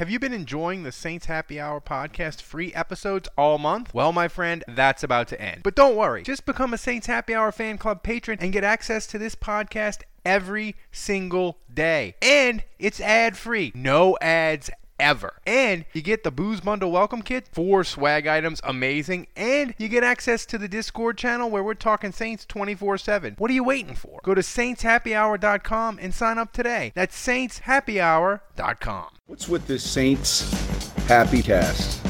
Have 0.00 0.08
you 0.08 0.18
been 0.18 0.32
enjoying 0.32 0.82
the 0.82 0.92
Saints 0.92 1.26
Happy 1.26 1.60
Hour 1.60 1.78
podcast 1.78 2.40
free 2.40 2.72
episodes 2.72 3.28
all 3.36 3.58
month? 3.58 3.92
Well, 3.92 4.14
my 4.14 4.28
friend, 4.28 4.64
that's 4.66 5.02
about 5.02 5.28
to 5.28 5.38
end. 5.38 5.62
But 5.62 5.74
don't 5.74 5.94
worry, 5.94 6.22
just 6.22 6.46
become 6.46 6.72
a 6.72 6.78
Saints 6.78 7.06
Happy 7.06 7.34
Hour 7.34 7.52
fan 7.52 7.76
club 7.76 8.02
patron 8.02 8.38
and 8.40 8.50
get 8.50 8.64
access 8.64 9.06
to 9.08 9.18
this 9.18 9.34
podcast 9.34 9.98
every 10.24 10.74
single 10.90 11.58
day. 11.72 12.14
And 12.22 12.64
it's 12.78 12.98
ad 12.98 13.36
free, 13.36 13.72
no 13.74 14.16
ads 14.22 14.70
ever. 15.00 15.34
And 15.46 15.84
you 15.92 16.02
get 16.02 16.22
the 16.22 16.30
Booze 16.30 16.60
Bundle 16.60 16.92
welcome 16.92 17.22
kit, 17.22 17.48
four 17.50 17.82
swag 17.84 18.26
items, 18.26 18.60
amazing. 18.62 19.26
And 19.34 19.74
you 19.78 19.88
get 19.88 20.04
access 20.04 20.46
to 20.46 20.58
the 20.58 20.68
Discord 20.68 21.18
channel 21.18 21.50
where 21.50 21.64
we're 21.64 21.74
talking 21.74 22.12
Saints 22.12 22.44
24 22.46 22.98
7. 22.98 23.34
What 23.38 23.50
are 23.50 23.54
you 23.54 23.64
waiting 23.64 23.94
for? 23.94 24.20
Go 24.22 24.34
to 24.34 24.42
saintshappyhour.com 24.42 25.98
and 26.00 26.14
sign 26.14 26.38
up 26.38 26.52
today. 26.52 26.92
That's 26.94 27.16
saintshappyhour.com. 27.26 29.06
What's 29.26 29.48
with 29.48 29.66
this 29.66 29.82
Saints 29.82 30.92
Happy 31.06 31.42
Cast? 31.42 32.02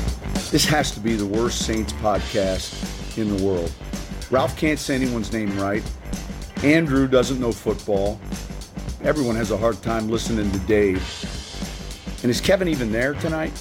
This 0.50 0.64
has 0.66 0.90
to 0.92 1.00
be 1.00 1.14
the 1.14 1.26
worst 1.26 1.64
Saints 1.64 1.92
podcast 1.94 3.16
in 3.16 3.36
the 3.36 3.44
world. 3.44 3.72
Ralph 4.30 4.56
can't 4.56 4.78
say 4.78 4.96
anyone's 4.96 5.32
name 5.32 5.56
right. 5.58 5.82
Andrew 6.62 7.08
doesn't 7.08 7.40
know 7.40 7.52
football. 7.52 8.20
Everyone 9.02 9.36
has 9.36 9.50
a 9.50 9.56
hard 9.56 9.80
time 9.82 10.08
listening 10.08 10.50
to 10.52 10.58
Dave. 10.60 11.00
And 12.22 12.28
is 12.28 12.38
Kevin 12.38 12.68
even 12.68 12.92
there 12.92 13.14
tonight? 13.14 13.52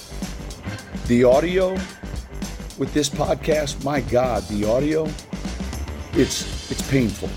The 1.08 1.24
audio 1.24 1.76
with 2.78 2.94
this 2.94 3.10
podcast, 3.10 3.86
my 3.86 4.02
God, 4.02 4.44
the 4.50 4.66
audio, 4.66 5.10
it's 6.12 6.70
it's 6.70 6.92
painful. 6.92 7.30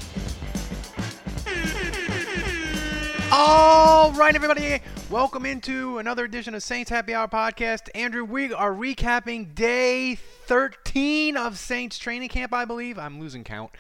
All 3.31 4.11
right, 4.15 4.35
everybody, 4.35 4.81
welcome 5.11 5.47
into 5.47 5.99
another 5.99 6.25
edition 6.25 6.57
of 6.57 6.63
Saints 6.65 6.91
Happy 6.91 7.15
Hour 7.15 7.29
podcast. 7.29 7.89
Andrew, 7.95 8.25
we 8.25 8.53
are 8.53 8.73
recapping 8.73 9.55
day 9.55 10.17
13 10.17 11.37
of 11.37 11.57
Saints 11.57 11.99
training 11.99 12.31
camp, 12.31 12.53
I 12.53 12.65
believe. 12.65 12.99
I'm 12.99 13.21
losing 13.21 13.45
count. 13.45 13.71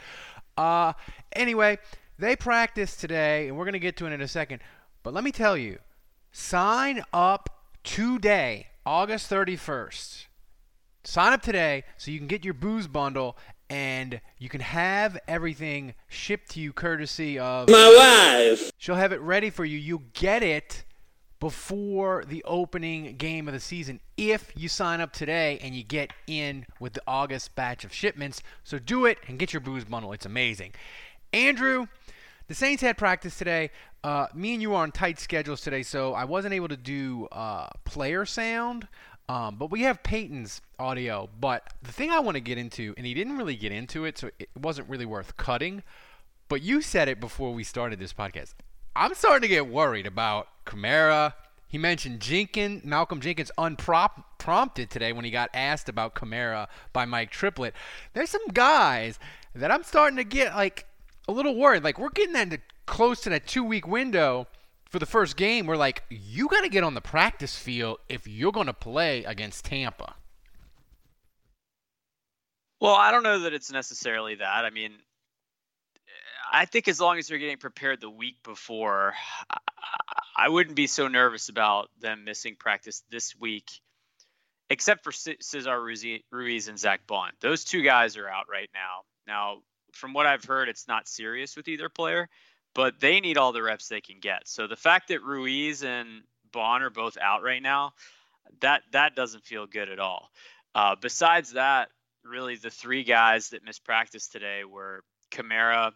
Uh, 0.56 0.92
anyway, 1.32 1.78
they 2.20 2.36
practiced 2.36 3.00
today, 3.00 3.48
and 3.48 3.56
we're 3.56 3.64
going 3.64 3.72
to 3.72 3.80
get 3.80 3.96
to 3.96 4.06
it 4.06 4.12
in 4.12 4.20
a 4.20 4.28
second. 4.28 4.62
But 5.02 5.12
let 5.12 5.24
me 5.24 5.32
tell 5.32 5.56
you, 5.56 5.80
sign 6.32 7.02
up 7.12 7.68
today, 7.84 8.68
August 8.84 9.30
31st. 9.30 10.26
Sign 11.04 11.32
up 11.32 11.42
today 11.42 11.84
so 11.98 12.10
you 12.10 12.18
can 12.18 12.28
get 12.28 12.44
your 12.44 12.54
booze 12.54 12.86
bundle 12.86 13.36
and 13.68 14.20
you 14.38 14.48
can 14.48 14.60
have 14.60 15.18
everything 15.26 15.94
shipped 16.08 16.50
to 16.50 16.60
you 16.60 16.72
courtesy 16.72 17.38
of 17.38 17.68
my 17.68 18.48
wife. 18.48 18.70
She'll 18.78 18.96
have 18.96 19.12
it 19.12 19.20
ready 19.20 19.50
for 19.50 19.64
you. 19.64 19.78
You'll 19.78 20.02
get 20.14 20.42
it 20.42 20.84
before 21.40 22.24
the 22.24 22.44
opening 22.44 23.16
game 23.16 23.48
of 23.48 23.54
the 23.54 23.58
season 23.58 23.98
if 24.16 24.52
you 24.54 24.68
sign 24.68 25.00
up 25.00 25.12
today 25.12 25.58
and 25.60 25.74
you 25.74 25.82
get 25.82 26.12
in 26.28 26.64
with 26.78 26.92
the 26.92 27.02
August 27.06 27.54
batch 27.56 27.84
of 27.84 27.92
shipments. 27.92 28.42
So 28.62 28.78
do 28.78 29.06
it 29.06 29.18
and 29.26 29.38
get 29.38 29.52
your 29.52 29.60
booze 29.60 29.84
bundle. 29.84 30.12
It's 30.12 30.26
amazing. 30.26 30.72
Andrew, 31.32 31.86
the 32.48 32.54
Saints 32.54 32.82
had 32.82 32.98
practice 32.98 33.36
today. 33.36 33.70
Uh, 34.04 34.26
me 34.34 34.52
and 34.52 34.62
you 34.62 34.74
are 34.74 34.82
on 34.82 34.92
tight 34.92 35.18
schedules 35.18 35.60
today, 35.60 35.82
so 35.82 36.12
I 36.14 36.24
wasn't 36.24 36.54
able 36.54 36.68
to 36.68 36.76
do 36.76 37.28
uh, 37.32 37.68
player 37.84 38.24
sound. 38.26 38.88
Um, 39.28 39.56
but 39.56 39.70
we 39.70 39.82
have 39.82 40.02
Payton's 40.02 40.60
audio. 40.78 41.28
But 41.40 41.72
the 41.82 41.92
thing 41.92 42.10
I 42.10 42.20
want 42.20 42.34
to 42.34 42.40
get 42.40 42.58
into, 42.58 42.94
and 42.96 43.06
he 43.06 43.14
didn't 43.14 43.38
really 43.38 43.56
get 43.56 43.72
into 43.72 44.04
it, 44.04 44.18
so 44.18 44.30
it 44.38 44.48
wasn't 44.60 44.88
really 44.88 45.06
worth 45.06 45.36
cutting. 45.36 45.82
But 46.48 46.62
you 46.62 46.82
said 46.82 47.08
it 47.08 47.20
before 47.20 47.54
we 47.54 47.64
started 47.64 47.98
this 47.98 48.12
podcast. 48.12 48.54
I'm 48.94 49.14
starting 49.14 49.42
to 49.42 49.48
get 49.48 49.68
worried 49.68 50.06
about 50.06 50.48
Kamara. 50.66 51.34
He 51.66 51.78
mentioned 51.78 52.20
Jenkins, 52.20 52.84
Malcolm 52.84 53.20
Jenkins 53.20 53.50
unprompted 53.56 54.90
today 54.90 55.14
when 55.14 55.24
he 55.24 55.30
got 55.30 55.48
asked 55.54 55.88
about 55.88 56.14
Kamara 56.14 56.66
by 56.92 57.06
Mike 57.06 57.30
Triplett. 57.30 57.72
There's 58.12 58.28
some 58.28 58.46
guys 58.48 59.18
that 59.54 59.70
I'm 59.70 59.82
starting 59.82 60.18
to 60.18 60.24
get 60.24 60.54
like 60.54 60.84
a 61.28 61.32
little 61.32 61.56
worried. 61.56 61.84
Like 61.84 61.98
we're 61.98 62.10
getting 62.10 62.36
into 62.36 62.58
close 62.86 63.20
to 63.22 63.30
that 63.30 63.46
two 63.46 63.64
week 63.64 63.86
window 63.86 64.46
for 64.88 64.98
the 64.98 65.06
first 65.06 65.36
game. 65.36 65.66
We're 65.66 65.76
like, 65.76 66.04
you 66.10 66.48
got 66.48 66.62
to 66.62 66.68
get 66.68 66.84
on 66.84 66.94
the 66.94 67.00
practice 67.00 67.56
field 67.56 67.98
if 68.08 68.26
you're 68.28 68.52
going 68.52 68.66
to 68.66 68.74
play 68.74 69.24
against 69.24 69.64
Tampa. 69.64 70.14
Well, 72.80 72.94
I 72.94 73.10
don't 73.12 73.22
know 73.22 73.40
that 73.40 73.52
it's 73.52 73.70
necessarily 73.70 74.34
that. 74.36 74.64
I 74.64 74.70
mean, 74.70 74.92
I 76.52 76.66
think 76.66 76.88
as 76.88 77.00
long 77.00 77.16
as 77.18 77.28
they're 77.28 77.38
getting 77.38 77.56
prepared 77.56 78.00
the 78.00 78.10
week 78.10 78.42
before, 78.42 79.14
I 80.36 80.48
wouldn't 80.48 80.76
be 80.76 80.86
so 80.86 81.08
nervous 81.08 81.48
about 81.48 81.88
them 82.00 82.24
missing 82.24 82.56
practice 82.58 83.02
this 83.10 83.38
week, 83.38 83.70
except 84.68 85.04
for 85.04 85.12
Cesar 85.12 85.80
Ruiz 85.80 86.68
and 86.68 86.78
Zach 86.78 87.06
Baun. 87.06 87.30
Those 87.40 87.64
two 87.64 87.82
guys 87.82 88.16
are 88.16 88.28
out 88.28 88.46
right 88.50 88.68
now. 88.74 89.02
Now, 89.26 89.58
from 89.92 90.12
what 90.12 90.26
I've 90.26 90.44
heard, 90.44 90.68
it's 90.68 90.88
not 90.88 91.08
serious 91.08 91.56
with 91.56 91.68
either 91.68 91.88
player, 91.88 92.28
but 92.74 93.00
they 93.00 93.20
need 93.20 93.38
all 93.38 93.52
the 93.52 93.62
reps 93.62 93.88
they 93.88 94.00
can 94.00 94.18
get. 94.20 94.48
So 94.48 94.66
the 94.66 94.76
fact 94.76 95.08
that 95.08 95.22
Ruiz 95.22 95.84
and 95.84 96.22
Baun 96.52 96.82
are 96.82 96.90
both 96.90 97.16
out 97.18 97.42
right 97.42 97.62
now, 97.62 97.92
that 98.60 98.82
that 98.92 99.14
doesn't 99.14 99.44
feel 99.44 99.66
good 99.66 99.88
at 99.88 99.98
all. 99.98 100.30
Uh, 100.74 100.96
besides 101.00 101.52
that, 101.52 101.88
really 102.24 102.56
the 102.56 102.70
three 102.70 103.04
guys 103.04 103.50
that 103.50 103.64
missed 103.64 103.84
practice 103.84 104.28
today 104.28 104.64
were 104.64 105.02
Kamara, 105.30 105.92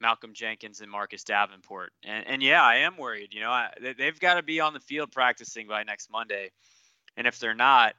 Malcolm 0.00 0.32
Jenkins, 0.34 0.80
and 0.80 0.90
Marcus 0.90 1.24
Davenport. 1.24 1.92
And, 2.04 2.26
and 2.26 2.42
yeah, 2.42 2.62
I 2.62 2.76
am 2.76 2.96
worried. 2.96 3.32
You 3.32 3.40
know, 3.40 3.50
I, 3.50 3.70
they've 3.98 4.18
got 4.18 4.34
to 4.34 4.42
be 4.42 4.60
on 4.60 4.72
the 4.72 4.80
field 4.80 5.12
practicing 5.12 5.66
by 5.66 5.82
next 5.82 6.10
Monday, 6.10 6.50
and 7.16 7.26
if 7.26 7.38
they're 7.38 7.54
not, 7.54 7.94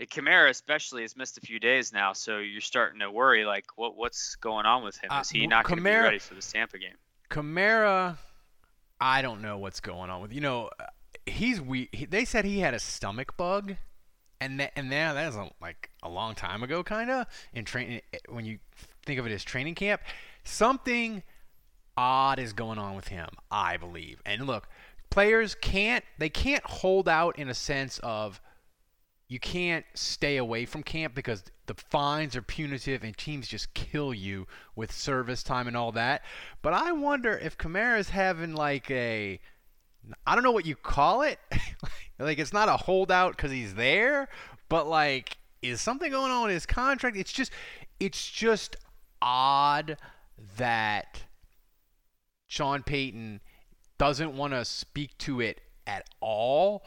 Kamara 0.00 0.50
especially 0.50 1.02
has 1.02 1.16
missed 1.16 1.38
a 1.38 1.40
few 1.40 1.58
days 1.60 1.92
now, 1.92 2.12
so 2.12 2.38
you're 2.38 2.60
starting 2.60 3.00
to 3.00 3.10
worry 3.10 3.44
like 3.44 3.66
what 3.76 3.96
what's 3.96 4.36
going 4.36 4.66
on 4.66 4.82
with 4.82 4.96
him? 4.96 5.10
Uh, 5.10 5.20
Is 5.20 5.30
he 5.30 5.46
not 5.46 5.64
going 5.64 5.78
to 5.78 5.84
be 5.84 5.90
ready 5.90 6.18
for 6.18 6.34
the 6.34 6.42
Tampa 6.42 6.78
game? 6.78 6.96
Kamara, 7.30 8.16
I 9.00 9.22
don't 9.22 9.40
know 9.40 9.58
what's 9.58 9.80
going 9.80 10.10
on 10.10 10.20
with 10.20 10.32
you 10.32 10.40
know 10.40 10.70
he's 11.26 11.60
we 11.60 11.88
he, 11.92 12.06
they 12.06 12.24
said 12.24 12.44
he 12.44 12.60
had 12.60 12.74
a 12.74 12.78
stomach 12.78 13.36
bug, 13.36 13.76
and 14.40 14.60
that, 14.60 14.72
and 14.76 14.90
now 14.90 15.14
that's 15.14 15.36
a, 15.36 15.48
like 15.60 15.90
a 16.02 16.08
long 16.08 16.34
time 16.34 16.62
ago, 16.62 16.82
kind 16.82 17.10
of 17.10 17.26
in 17.52 17.64
training 17.64 18.00
when 18.28 18.44
you 18.44 18.58
think 19.06 19.20
of 19.20 19.26
it 19.26 19.32
as 19.32 19.44
training 19.44 19.74
camp. 19.74 20.02
Something 20.42 21.22
odd 21.96 22.38
is 22.38 22.52
going 22.52 22.78
on 22.78 22.96
with 22.96 23.08
him, 23.08 23.28
I 23.50 23.76
believe. 23.76 24.20
And 24.26 24.46
look, 24.46 24.68
players 25.10 25.54
can't 25.54 26.04
they 26.18 26.28
can't 26.28 26.64
hold 26.64 27.08
out 27.08 27.38
in 27.38 27.48
a 27.48 27.54
sense 27.54 28.00
of 28.02 28.40
you 29.28 29.40
can't 29.40 29.86
stay 29.94 30.36
away 30.36 30.66
from 30.66 30.82
camp 30.82 31.14
because 31.14 31.44
the 31.66 31.74
fines 31.74 32.36
are 32.36 32.42
punitive 32.42 33.02
and 33.02 33.16
teams 33.16 33.48
just 33.48 33.72
kill 33.72 34.12
you 34.12 34.46
with 34.76 34.92
service 34.92 35.42
time 35.42 35.66
and 35.66 35.76
all 35.76 35.92
that. 35.92 36.22
But 36.60 36.74
I 36.74 36.92
wonder 36.92 37.38
if 37.38 37.56
Kamara's 37.56 38.10
having 38.10 38.54
like 38.54 38.90
a 38.90 39.40
I 40.26 40.34
don't 40.34 40.44
know 40.44 40.52
what 40.52 40.66
you 40.66 40.76
call 40.76 41.22
it. 41.22 41.38
like 42.18 42.38
it's 42.38 42.52
not 42.52 42.68
a 42.68 42.76
holdout 42.76 43.38
cuz 43.38 43.50
he's 43.50 43.74
there, 43.74 44.28
but 44.68 44.86
like 44.86 45.38
is 45.62 45.80
something 45.80 46.10
going 46.10 46.30
on 46.30 46.50
in 46.50 46.54
his 46.54 46.66
contract? 46.66 47.16
It's 47.16 47.32
just 47.32 47.50
it's 47.98 48.30
just 48.30 48.76
odd 49.22 49.96
that 50.58 51.22
Sean 52.46 52.82
Payton 52.82 53.40
doesn't 53.96 54.36
want 54.36 54.52
to 54.52 54.66
speak 54.66 55.16
to 55.18 55.40
it 55.40 55.62
at 55.86 56.08
all 56.20 56.84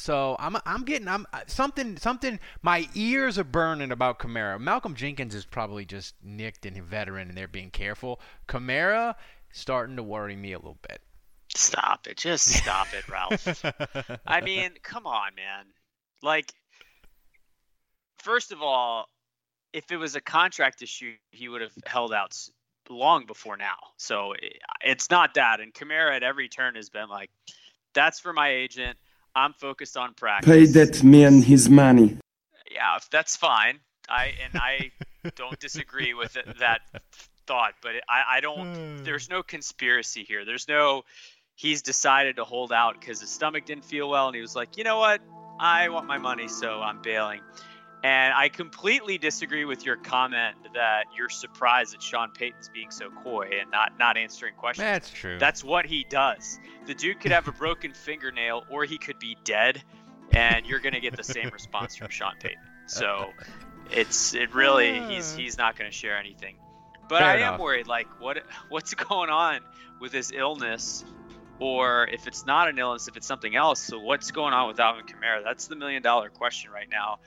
so 0.00 0.34
I'm 0.38 0.56
I'm 0.64 0.84
getting 0.84 1.08
I'm 1.08 1.26
uh, 1.32 1.40
something 1.46 1.98
something 1.98 2.40
my 2.62 2.88
ears 2.94 3.38
are 3.38 3.44
burning 3.44 3.92
about 3.92 4.18
Kamara. 4.18 4.58
Malcolm 4.58 4.94
Jenkins 4.94 5.34
is 5.34 5.44
probably 5.44 5.84
just 5.84 6.14
nicked 6.22 6.64
and 6.64 6.76
a 6.78 6.82
veteran 6.82 7.28
and 7.28 7.36
they're 7.36 7.46
being 7.46 7.70
careful. 7.70 8.20
Kamara 8.48 9.14
starting 9.52 9.96
to 9.96 10.02
worry 10.02 10.36
me 10.36 10.54
a 10.54 10.58
little 10.58 10.78
bit. 10.88 11.02
Stop 11.54 12.06
it. 12.06 12.16
Just 12.16 12.46
stop 12.46 12.86
it, 12.94 13.06
Ralph. 13.08 13.64
I 14.26 14.40
mean, 14.44 14.70
come 14.82 15.06
on, 15.06 15.34
man. 15.34 15.66
Like 16.22 16.50
first 18.18 18.52
of 18.52 18.62
all, 18.62 19.06
if 19.74 19.92
it 19.92 19.98
was 19.98 20.16
a 20.16 20.20
contract 20.22 20.80
issue, 20.80 21.12
he 21.30 21.48
would 21.50 21.60
have 21.60 21.74
held 21.84 22.14
out 22.14 22.34
long 22.88 23.26
before 23.26 23.58
now. 23.58 23.76
So 23.98 24.32
it's 24.82 25.10
not 25.10 25.34
that. 25.34 25.60
And 25.60 25.74
Kamara 25.74 26.16
at 26.16 26.22
every 26.22 26.48
turn 26.48 26.74
has 26.76 26.88
been 26.88 27.10
like, 27.10 27.30
that's 27.92 28.18
for 28.18 28.32
my 28.32 28.48
agent. 28.48 28.96
I'm 29.34 29.52
focused 29.54 29.96
on 29.96 30.14
practice. 30.14 30.50
Pay 30.50 30.66
that 30.66 31.02
man 31.04 31.42
his 31.42 31.68
money. 31.68 32.18
Yeah, 32.70 32.98
that's 33.10 33.36
fine. 33.36 33.78
I 34.08 34.34
and 34.42 34.60
I 34.60 34.90
don't 35.36 35.58
disagree 35.60 36.14
with 36.14 36.36
it, 36.36 36.58
that 36.58 36.80
thought, 37.46 37.74
but 37.82 37.92
I, 38.08 38.36
I 38.36 38.40
don't. 38.40 38.74
Hmm. 38.74 39.04
there's 39.04 39.28
no 39.28 39.42
conspiracy 39.42 40.24
here. 40.24 40.44
There's 40.44 40.68
no. 40.68 41.02
He's 41.54 41.82
decided 41.82 42.36
to 42.36 42.44
hold 42.44 42.72
out 42.72 42.98
because 42.98 43.20
his 43.20 43.28
stomach 43.28 43.66
didn't 43.66 43.84
feel 43.84 44.08
well, 44.08 44.28
and 44.28 44.34
he 44.34 44.40
was 44.40 44.56
like, 44.56 44.78
you 44.78 44.84
know 44.84 44.98
what, 44.98 45.20
I 45.58 45.90
want 45.90 46.06
my 46.06 46.16
money, 46.16 46.48
so 46.48 46.80
I'm 46.80 47.02
bailing. 47.02 47.40
And 48.02 48.32
I 48.32 48.48
completely 48.48 49.18
disagree 49.18 49.66
with 49.66 49.84
your 49.84 49.96
comment 49.96 50.56
that 50.72 51.04
you're 51.16 51.28
surprised 51.28 51.92
that 51.92 52.02
Sean 52.02 52.30
Payton's 52.30 52.70
being 52.70 52.90
so 52.90 53.10
coy 53.22 53.50
and 53.60 53.70
not 53.70 53.98
not 53.98 54.16
answering 54.16 54.54
questions. 54.54 54.84
That's 54.84 55.10
true. 55.10 55.38
That's 55.38 55.62
what 55.62 55.84
he 55.84 56.06
does. 56.08 56.58
The 56.86 56.94
dude 56.94 57.20
could 57.20 57.32
have 57.32 57.46
a 57.46 57.52
broken 57.58 57.92
fingernail 57.92 58.64
or 58.70 58.84
he 58.84 58.96
could 58.96 59.18
be 59.18 59.36
dead, 59.44 59.82
and 60.32 60.64
you're 60.64 60.78
gonna 60.78 61.00
get 61.00 61.14
the 61.16 61.24
same 61.24 61.50
response 61.50 61.96
from 61.96 62.08
Sean 62.08 62.34
Payton. 62.40 62.62
So 62.86 63.30
it's 63.90 64.34
it 64.34 64.54
really 64.54 64.98
he's 65.08 65.34
ah. 65.34 65.38
he's 65.38 65.58
not 65.58 65.76
gonna 65.76 65.90
share 65.90 66.16
anything. 66.16 66.56
But 67.06 67.18
Fair 67.18 67.28
I 67.28 67.36
enough. 67.36 67.54
am 67.54 67.60
worried 67.60 67.86
like 67.86 68.06
what 68.18 68.42
what's 68.70 68.94
going 68.94 69.28
on 69.28 69.60
with 70.00 70.12
his 70.12 70.32
illness 70.32 71.04
or 71.58 72.08
if 72.10 72.26
it's 72.26 72.46
not 72.46 72.68
an 72.68 72.78
illness, 72.78 73.06
if 73.08 73.18
it's 73.18 73.26
something 73.26 73.54
else. 73.54 73.80
So 73.80 74.00
what's 74.00 74.30
going 74.30 74.54
on 74.54 74.68
with 74.68 74.80
Alvin 74.80 75.04
Kamara? 75.04 75.44
That's 75.44 75.66
the 75.66 75.76
million 75.76 76.02
dollar 76.02 76.30
question 76.30 76.70
right 76.70 76.88
now. 76.90 77.18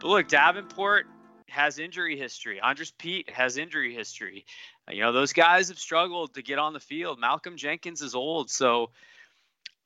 But 0.00 0.08
look, 0.08 0.28
Davenport 0.28 1.06
has 1.48 1.78
injury 1.78 2.18
history. 2.18 2.60
Andrus 2.60 2.92
Peat 2.96 3.30
has 3.30 3.56
injury 3.56 3.94
history. 3.94 4.44
You 4.90 5.02
know, 5.02 5.12
those 5.12 5.32
guys 5.32 5.68
have 5.68 5.78
struggled 5.78 6.34
to 6.34 6.42
get 6.42 6.58
on 6.58 6.72
the 6.72 6.80
field. 6.80 7.18
Malcolm 7.18 7.56
Jenkins 7.56 8.02
is 8.02 8.14
old, 8.14 8.50
so 8.50 8.90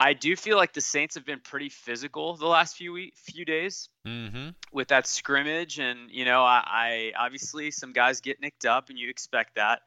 I 0.00 0.12
do 0.12 0.36
feel 0.36 0.56
like 0.56 0.72
the 0.72 0.80
Saints 0.80 1.16
have 1.16 1.24
been 1.24 1.40
pretty 1.40 1.68
physical 1.68 2.36
the 2.36 2.46
last 2.46 2.76
few 2.76 2.92
week, 2.92 3.14
few 3.16 3.44
days 3.44 3.88
mm-hmm. 4.06 4.50
with 4.72 4.88
that 4.88 5.06
scrimmage, 5.06 5.78
and 5.78 6.10
you 6.10 6.24
know, 6.24 6.42
I, 6.42 6.62
I 6.66 7.12
obviously 7.18 7.70
some 7.70 7.92
guys 7.92 8.20
get 8.20 8.40
nicked 8.40 8.64
up, 8.64 8.90
and 8.90 8.98
you 8.98 9.08
expect 9.08 9.56
that. 9.56 9.82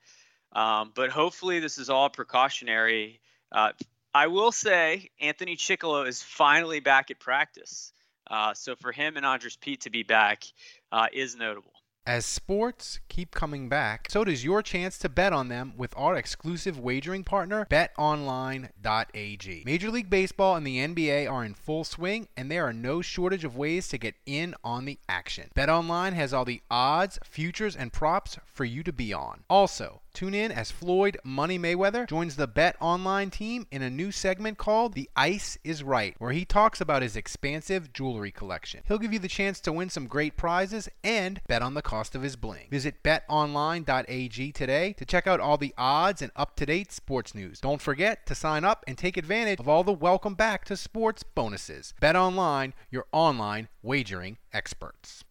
Um, 0.53 0.91
but 0.93 1.11
hopefully, 1.11 1.59
this 1.59 1.77
is 1.77 1.89
all 1.89 2.09
precautionary. 2.09 3.21
Uh, 3.51 3.71
I 4.13 4.27
will 4.27 4.51
say 4.51 5.09
Anthony 5.21 5.55
Chickillo 5.55 6.05
is 6.05 6.21
finally 6.21 6.81
back 6.81 7.09
at 7.09 7.19
practice. 7.19 7.93
Uh, 8.31 8.53
so 8.53 8.75
for 8.77 8.93
him 8.93 9.17
and 9.17 9.25
Andrus 9.25 9.57
Peat 9.57 9.81
to 9.81 9.89
be 9.89 10.03
back 10.03 10.45
uh, 10.91 11.07
is 11.11 11.35
notable. 11.35 11.70
As 12.07 12.25
sports 12.25 12.99
keep 13.09 13.29
coming 13.29 13.69
back, 13.69 14.07
so 14.09 14.23
does 14.23 14.43
your 14.43 14.63
chance 14.63 14.97
to 14.97 15.07
bet 15.07 15.33
on 15.33 15.49
them 15.49 15.73
with 15.77 15.93
our 15.95 16.15
exclusive 16.15 16.79
wagering 16.79 17.23
partner, 17.23 17.67
betonline.ag. 17.69 19.63
Major 19.67 19.91
League 19.91 20.09
Baseball 20.09 20.55
and 20.55 20.65
the 20.65 20.79
NBA 20.79 21.31
are 21.31 21.45
in 21.45 21.53
full 21.53 21.83
swing, 21.83 22.27
and 22.35 22.49
there 22.49 22.65
are 22.65 22.73
no 22.73 23.03
shortage 23.03 23.45
of 23.45 23.55
ways 23.55 23.87
to 23.89 23.99
get 23.99 24.15
in 24.25 24.55
on 24.63 24.85
the 24.85 24.97
action. 25.07 25.51
BetOnline 25.55 26.13
has 26.13 26.33
all 26.33 26.43
the 26.43 26.63
odds, 26.71 27.19
futures, 27.23 27.75
and 27.75 27.93
props 27.93 28.35
for 28.45 28.65
you 28.65 28.81
to 28.81 28.91
be 28.91 29.13
on. 29.13 29.43
Also, 29.47 30.01
tune 30.11 30.33
in 30.33 30.51
as 30.51 30.71
Floyd 30.71 31.19
Money 31.23 31.59
Mayweather 31.59 32.07
joins 32.07 32.35
the 32.35 32.47
BetOnline 32.47 33.31
team 33.31 33.67
in 33.69 33.83
a 33.83 33.91
new 33.91 34.11
segment 34.11 34.57
called 34.57 34.93
The 34.95 35.09
Ice 35.15 35.59
is 35.63 35.83
Right, 35.83 36.15
where 36.17 36.31
he 36.31 36.45
talks 36.45 36.81
about 36.81 37.03
his 37.03 37.15
expansive 37.15 37.93
jewelry 37.93 38.31
collection. 38.31 38.81
He'll 38.87 38.97
give 38.97 39.13
you 39.13 39.19
the 39.19 39.27
chance 39.27 39.59
to 39.61 39.71
win 39.71 39.91
some 39.91 40.07
great 40.07 40.35
prizes 40.35 40.89
and 41.03 41.39
bet 41.47 41.61
on 41.61 41.75
the 41.75 41.90
cost 41.91 42.15
of 42.15 42.21
his 42.21 42.37
bling. 42.37 42.67
Visit 42.71 43.03
betonline.ag 43.03 44.51
today 44.53 44.93
to 44.93 45.03
check 45.03 45.27
out 45.27 45.41
all 45.41 45.57
the 45.57 45.73
odds 45.77 46.21
and 46.21 46.31
up 46.37 46.55
to 46.55 46.65
date 46.65 46.89
sports 46.93 47.35
news. 47.35 47.59
Don't 47.59 47.81
forget 47.81 48.25
to 48.27 48.33
sign 48.33 48.63
up 48.63 48.85
and 48.87 48.97
take 48.97 49.17
advantage 49.17 49.59
of 49.59 49.67
all 49.67 49.83
the 49.83 49.91
welcome 49.91 50.33
back 50.33 50.63
to 50.65 50.77
sports 50.77 51.21
bonuses. 51.23 51.93
BetOnline, 52.01 52.71
your 52.89 53.07
online 53.11 53.67
wagering 53.83 54.37
experts. 54.53 55.25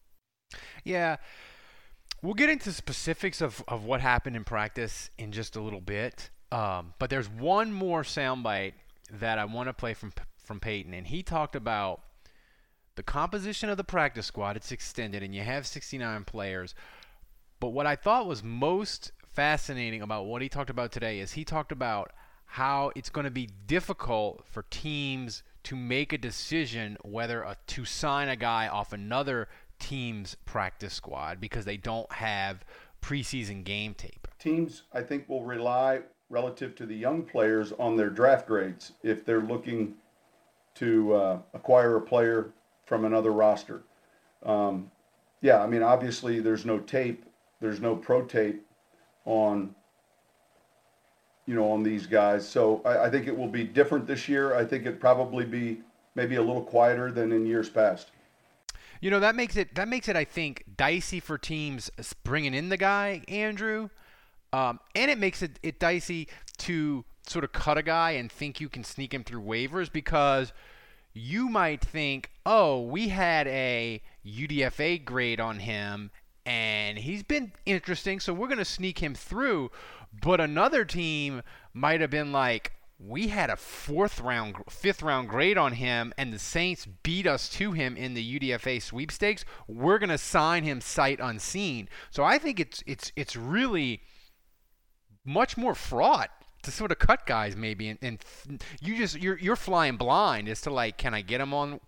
Yeah. 0.85 1.17
We'll 2.23 2.35
get 2.35 2.51
into 2.51 2.73
specifics 2.73 3.41
of, 3.41 3.65
of 3.67 3.85
what 3.85 4.03
happened 4.03 4.37
in 4.37 4.45
practice 4.45 5.09
in 5.17 5.33
just 5.33 5.57
a 5.57 5.63
little 5.63 5.81
bit. 5.81 6.29
Um, 6.53 6.93
but 6.99 7.09
there's 7.09 7.31
one 7.31 7.73
more 7.73 8.03
soundbite 8.03 8.75
that 9.11 9.39
I 9.39 9.47
want 9.47 9.71
to 9.71 9.73
play 9.73 9.95
from 9.95 10.13
from 10.45 10.59
Payton, 10.59 10.93
and 10.95 11.07
he 11.07 11.23
talked 11.23 11.55
about 11.55 12.01
the 13.01 13.05
composition 13.05 13.71
of 13.71 13.79
the 13.79 13.85
practice 13.85 14.27
squad. 14.27 14.59
It's 14.59 14.73
extended, 14.73 15.23
and 15.23 15.35
you 15.35 15.41
have 15.41 15.67
69 15.67 16.25
players. 16.25 16.75
But 17.59 17.71
what 17.71 17.87
I 17.87 17.97
thought 17.97 18.27
was 18.27 18.45
most 18.45 19.13
fascinating 19.27 20.03
about 20.03 20.27
what 20.27 20.43
he 20.43 20.51
talked 20.51 20.69
about 20.69 20.93
today 20.93 21.19
is 21.19 21.33
he 21.33 21.43
talked 21.43 21.73
about 21.73 22.13
how 22.45 22.93
it's 22.95 23.09
going 23.09 23.25
to 23.25 23.31
be 23.31 23.49
difficult 23.67 24.45
for 24.45 24.67
teams 24.69 25.43
to 25.63 25.77
make 25.77 26.13
a 26.13 26.19
decision 26.19 26.99
whether 27.03 27.41
a, 27.41 27.57
to 27.69 27.87
sign 27.87 28.29
a 28.29 28.37
guy 28.37 28.69
off 28.69 28.93
another 28.93 29.49
team's 29.79 30.37
practice 30.45 30.93
squad 30.93 31.41
because 31.41 31.65
they 31.65 31.79
don't 31.79 32.13
have 32.13 32.67
preseason 33.01 33.65
game 33.65 33.95
tape. 33.95 34.29
Teams, 34.39 34.83
I 34.93 35.01
think, 35.01 35.27
will 35.27 35.45
rely 35.47 36.01
relative 36.29 36.75
to 36.75 36.85
the 36.85 36.97
young 36.97 37.23
players 37.23 37.73
on 37.79 37.97
their 37.97 38.11
draft 38.11 38.47
grades 38.47 38.93
if 39.03 39.25
they're 39.25 39.41
looking 39.41 39.95
to 40.75 41.15
uh, 41.15 41.39
acquire 41.55 41.97
a 41.97 42.03
player 42.03 42.53
from 42.91 43.05
another 43.05 43.31
roster. 43.31 43.85
Um, 44.45 44.91
yeah, 45.43 45.63
I 45.63 45.69
mean, 45.69 45.81
obviously, 45.81 46.41
there's 46.41 46.67
no 46.67 46.81
tape, 46.81 47.25
there's 47.61 47.81
no 47.81 47.95
pro 47.95 48.23
tape 48.23 48.67
on, 49.25 49.73
you 51.47 51.55
know, 51.55 51.71
on 51.71 51.85
these 51.85 52.09
guys. 52.09 52.47
So 52.47 52.83
I, 52.85 53.05
I 53.05 53.11
think 53.11 53.29
it 53.29 53.37
will 53.37 53.49
be 53.49 53.63
different 53.63 54.09
this 54.09 54.29
year. 54.29 54.57
I 54.57 54.65
think 54.65 54.87
it 54.87 54.99
probably 54.99 55.45
be 55.45 55.83
maybe 56.17 56.35
a 56.35 56.43
little 56.43 56.65
quieter 56.65 57.13
than 57.13 57.31
in 57.31 57.47
years 57.47 57.71
past. 57.71 58.11
You 59.01 59.13
know 59.13 59.21
that 59.21 59.37
makes 59.37 59.57
it 59.57 59.75
that 59.77 59.89
makes 59.89 60.09
it 60.09 60.17
I 60.17 60.25
think 60.25 60.65
dicey 60.77 61.21
for 61.21 61.39
teams 61.39 61.91
bringing 62.25 62.55
in 62.55 62.69
the 62.71 62.77
guy 62.77 63.23
Andrew, 63.29 63.89
um, 64.53 64.81
and 64.97 65.11
it 65.11 65.17
makes 65.17 65.41
it, 65.43 65.59
it 65.63 65.79
dicey 65.79 66.29
to 66.59 67.05
sort 67.27 67.45
of 67.45 67.53
cut 67.53 67.79
a 67.79 67.83
guy 67.83 68.11
and 68.11 68.31
think 68.31 68.61
you 68.61 68.69
can 68.69 68.85
sneak 68.85 69.15
him 69.15 69.25
through 69.25 69.43
waivers 69.43 69.91
because 69.91 70.53
you 71.13 71.49
might 71.49 71.81
think, 71.81 72.31
oh, 72.47 72.81
we 72.81 73.09
had 73.09 73.47
a 73.47 74.03
UDFA 74.25 75.05
grade 75.05 75.41
on 75.41 75.61
him 75.61 76.11
and 76.47 76.99
he's 76.99 77.23
been 77.23 77.53
interesting, 77.67 78.19
so 78.19 78.33
we're 78.33 78.49
going 78.49 78.59
to 78.59 78.65
sneak 78.65 79.01
him 79.01 79.15
through. 79.15 79.71
But 80.13 80.41
another 80.41 80.85
team 80.85 81.43
might 81.73 82.01
have 82.01 82.11
been 82.11 82.33
like, 82.33 82.73
we 82.99 83.29
had 83.29 83.51
a 83.51 83.57
fourth 83.57 84.21
round, 84.21 84.57
fifth 84.69 85.03
round 85.03 85.29
grade 85.29 85.57
on 85.57 85.73
him, 85.73 86.13
and 86.19 86.33
the 86.33 86.39
Saints 86.39 86.87
beat 86.87 87.27
us 87.27 87.49
to 87.51 87.73
him 87.73 87.97
in 87.97 88.15
the 88.15 88.39
UDFA 88.39 88.83
sweepstakes. 88.83 89.45
We're 89.69 89.99
going 89.99 90.11
to 90.11 90.19
sign 90.19 90.65
him 90.65 90.81
sight 90.81 91.19
unseen. 91.21 91.89
So 92.11 92.25
I 92.25 92.39
think 92.39 92.61
it's 92.61 92.83
it's 92.87 93.13
it's 93.17 93.37
really 93.37 94.03
much 95.25 95.57
more 95.57 95.75
fraught 95.75 96.31
to 96.63 96.71
sort 96.71 96.91
of 96.93 96.99
cut 96.99 97.27
guys 97.27 97.57
maybe 97.57 97.89
and, 97.89 97.99
and 98.03 98.63
you 98.81 98.97
just 98.97 99.17
you're 99.19 99.39
you're 99.39 99.57
flying 99.57 99.97
blind 99.97 100.49
as 100.49 100.61
to 100.63 100.71
like 100.71 100.97
can 100.97 101.15
I 101.15 101.23
get 101.23 101.41
him 101.41 101.55
on 101.55 101.81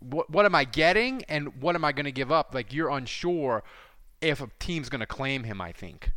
what 0.00 0.30
what 0.30 0.44
am 0.44 0.54
I 0.54 0.64
getting 0.64 1.22
and 1.24 1.60
what 1.60 1.74
am 1.74 1.84
I 1.84 1.92
going 1.92 2.04
to 2.06 2.12
give 2.12 2.32
up 2.32 2.54
like 2.54 2.72
you're 2.72 2.90
unsure 2.90 3.62
if 4.20 4.40
a 4.40 4.48
team's 4.58 4.88
going 4.88 5.00
to 5.00 5.06
claim 5.06 5.44
him 5.44 5.60
I 5.60 5.72
think 5.72 6.12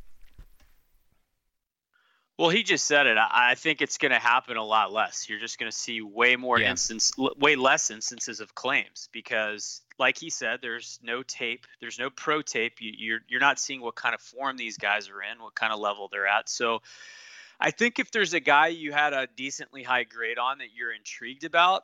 Well, 2.38 2.50
he 2.50 2.64
just 2.64 2.86
said 2.86 3.06
it. 3.06 3.18
I 3.18 3.52
I 3.52 3.56
think 3.56 3.82
it's 3.82 3.98
going 3.98 4.14
to 4.14 4.20
happen 4.20 4.56
a 4.56 4.64
lot 4.64 4.94
less. 4.94 5.28
You're 5.28 5.40
just 5.42 5.60
going 5.60 5.70
to 5.70 5.78
see 5.78 6.02
way 6.02 6.38
more 6.38 6.58
Yeah. 6.58 6.70
instance, 6.72 7.12
way 7.18 7.56
less 7.58 7.92
instances 7.92 8.40
of 8.40 8.56
claims 8.56 9.10
because, 9.12 9.82
like 9.98 10.18
he 10.18 10.30
said, 10.30 10.60
there's 10.62 11.00
no 11.04 11.22
tape, 11.22 11.66
there's 11.82 12.00
no 12.00 12.10
pro 12.10 12.42
tape. 12.42 12.76
You, 12.80 12.94
you're 12.98 13.20
you're 13.28 13.42
not 13.42 13.60
seeing 13.60 13.82
what 13.82 13.96
kind 13.96 14.16
of 14.16 14.22
form 14.22 14.56
these 14.56 14.78
guys 14.78 15.10
are 15.10 15.22
in, 15.22 15.42
what 15.44 15.54
kind 15.56 15.74
of 15.74 15.80
level 15.80 16.08
they're 16.10 16.28
at. 16.28 16.48
So, 16.48 16.82
I 17.60 17.72
think 17.72 18.00
if 18.00 18.12
there's 18.12 18.34
a 18.34 18.40
guy 18.40 18.68
you 18.68 18.92
had 18.92 19.14
a 19.14 19.28
decently 19.36 19.84
high 19.84 20.04
grade 20.04 20.38
on 20.38 20.60
that 20.60 20.74
you're 20.74 20.94
intrigued 20.94 21.44
about, 21.44 21.84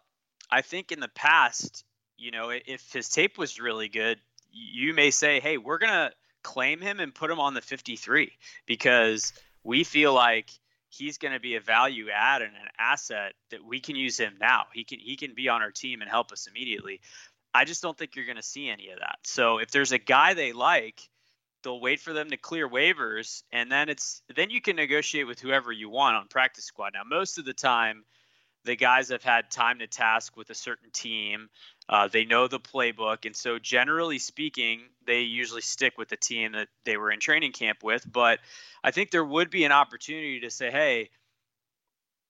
I 0.49 0.61
think 0.61 0.91
in 0.91 0.99
the 0.99 1.09
past, 1.09 1.83
you 2.17 2.31
know, 2.31 2.49
if 2.49 2.93
his 2.93 3.09
tape 3.09 3.37
was 3.37 3.59
really 3.59 3.89
good, 3.89 4.19
you 4.51 4.93
may 4.93 5.11
say, 5.11 5.39
hey, 5.39 5.57
we're 5.57 5.79
gonna 5.79 6.11
claim 6.43 6.79
him 6.79 6.99
and 6.99 7.13
put 7.13 7.31
him 7.31 7.39
on 7.39 7.53
the 7.53 7.61
53 7.61 8.31
because 8.65 9.33
we 9.63 9.83
feel 9.83 10.13
like 10.13 10.49
he's 10.89 11.17
going 11.17 11.33
to 11.33 11.39
be 11.39 11.55
a 11.55 11.59
value 11.59 12.09
add 12.09 12.41
and 12.41 12.53
an 12.53 12.69
asset 12.79 13.33
that 13.51 13.65
we 13.65 13.79
can 13.79 13.95
use 13.95 14.17
him 14.17 14.35
now. 14.39 14.65
He 14.73 14.83
can 14.83 14.99
he 14.99 15.17
can 15.17 15.33
be 15.33 15.49
on 15.49 15.61
our 15.61 15.71
team 15.71 16.01
and 16.01 16.09
help 16.09 16.31
us 16.31 16.47
immediately. 16.47 17.01
I 17.53 17.65
just 17.65 17.81
don't 17.81 17.97
think 17.97 18.15
you're 18.15 18.25
going 18.25 18.35
to 18.37 18.43
see 18.43 18.69
any 18.69 18.89
of 18.89 18.99
that. 18.99 19.17
So 19.23 19.59
if 19.59 19.71
there's 19.71 19.91
a 19.91 19.97
guy 19.97 20.33
they 20.33 20.51
like, 20.51 21.01
they'll 21.65 21.81
wait 21.81 21.99
for 21.99 22.13
them 22.13 22.29
to 22.29 22.37
clear 22.37 22.69
waivers 22.69 23.43
and 23.51 23.69
then 23.69 23.89
it's 23.89 24.21
then 24.33 24.49
you 24.49 24.61
can 24.61 24.77
negotiate 24.77 25.27
with 25.27 25.41
whoever 25.41 25.71
you 25.71 25.89
want 25.89 26.15
on 26.15 26.27
practice 26.27 26.63
squad. 26.63 26.93
Now 26.93 27.01
most 27.03 27.37
of 27.37 27.43
the 27.43 27.53
time 27.53 28.05
the 28.63 28.75
guys 28.75 29.09
have 29.09 29.23
had 29.23 29.51
time 29.51 29.79
to 29.79 29.87
task 29.87 30.35
with 30.35 30.49
a 30.49 30.55
certain 30.55 30.89
team. 30.91 31.49
Uh, 31.87 32.07
they 32.07 32.25
know 32.25 32.47
the 32.47 32.59
playbook, 32.59 33.25
and 33.25 33.35
so 33.35 33.59
generally 33.59 34.17
speaking, 34.17 34.81
they 35.05 35.21
usually 35.21 35.61
stick 35.61 35.99
with 35.99 36.09
the 36.09 36.17
team 36.17 36.53
that 36.53 36.67
they 36.83 36.97
were 36.97 37.11
in 37.11 37.19
training 37.19 37.51
camp 37.51 37.83
with. 37.83 38.03
But 38.11 38.39
I 38.83 38.89
think 38.89 39.11
there 39.11 39.23
would 39.23 39.51
be 39.51 39.65
an 39.65 39.71
opportunity 39.71 40.39
to 40.39 40.49
say, 40.49 40.71
"Hey, 40.71 41.11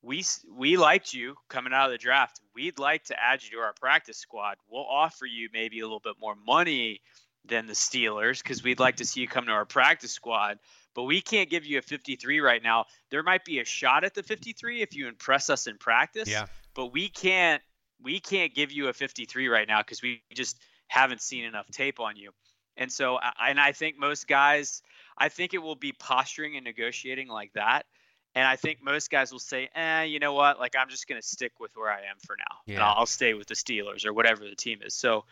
we 0.02 0.24
we 0.52 0.78
liked 0.78 1.14
you 1.14 1.36
coming 1.50 1.74
out 1.74 1.86
of 1.86 1.92
the 1.92 1.98
draft. 1.98 2.42
We'd 2.54 2.80
like 2.80 3.06
to 3.06 3.16
add 3.22 3.42
you 3.44 3.52
to 3.52 3.64
our 3.64 3.74
practice 3.74 4.18
squad. 4.18 4.58
We'll 4.70 4.86
offer 4.86 5.26
you 5.26 5.50
maybe 5.54 5.80
a 5.80 5.84
little 5.84 6.02
bit 6.02 6.16
more 6.20 6.36
money, 6.36 7.02
than 7.48 7.68
the 7.68 7.74
Steelers 7.74 8.42
because 8.42 8.64
we'd 8.64 8.80
like 8.80 8.98
to 8.98 9.06
see 9.06 9.22
you 9.22 9.28
come 9.28 9.46
to 9.46 9.52
our 9.52 9.66
practice 9.66 10.12
squad. 10.12 10.60
But 10.94 11.04
we 11.04 11.22
can't 11.22 11.50
give 11.50 11.66
you 11.66 11.78
a 11.78 11.82
53 11.82 12.40
right 12.40 12.64
now. 12.64 12.86
There 13.10 13.22
might 13.22 13.44
be 13.44 13.60
a 13.60 13.66
shot 13.66 14.04
at 14.06 14.14
the 14.14 14.24
53 14.24 14.82
if 14.82 14.96
you 14.96 15.08
impress 15.08 15.50
us 15.50 15.68
in 15.68 15.78
practice. 15.78 16.30
Yeah. 16.30 16.46
But 16.74 16.94
we 16.94 17.10
can't 17.10 17.62
we 18.02 18.20
can't 18.20 18.54
give 18.54 18.72
you 18.72 18.88
a 18.88 18.94
53 18.94 19.48
right 19.48 19.68
now 19.68 19.82
because 19.82 20.02
we 20.02 20.22
just 20.34 20.60
haven't 20.88 21.22
seen 21.22 21.44
enough 21.44 21.68
tape 21.68 22.00
on 22.00 22.16
you. 22.16 22.32
And 22.78 22.92
so, 22.92 23.18
and 23.42 23.60
I 23.60 23.72
think 23.72 23.98
most 23.98 24.28
guys, 24.28 24.82
I 25.18 25.30
think 25.30 25.54
it 25.54 25.60
will 25.60 25.76
be 25.76 25.94
posturing 25.94 26.56
and 26.56 26.66
negotiating 26.66 27.30
like 27.30 27.54
that. 27.54 27.86
And 28.36 28.46
I 28.46 28.58
think 28.58 28.84
most 28.84 29.10
guys 29.10 29.32
will 29.32 29.40
say, 29.40 29.70
eh, 29.74 30.04
you 30.04 30.20
know 30.20 30.34
what? 30.34 30.60
Like, 30.60 30.76
I'm 30.78 30.90
just 30.90 31.08
going 31.08 31.22
to 31.22 31.26
stick 31.26 31.54
with 31.58 31.72
where 31.76 31.90
I 31.90 32.00
am 32.00 32.18
for 32.26 32.36
now. 32.38 32.58
Yeah. 32.66 32.76
And 32.76 32.84
I'll, 32.84 32.96
I'll 32.98 33.06
stay 33.06 33.34
with 33.34 33.48
the 33.48 33.56
Steelers 33.56 34.06
or 34.06 34.14
whatever 34.14 34.44
the 34.44 34.56
team 34.56 34.80
is. 34.84 34.94
So 34.94 35.24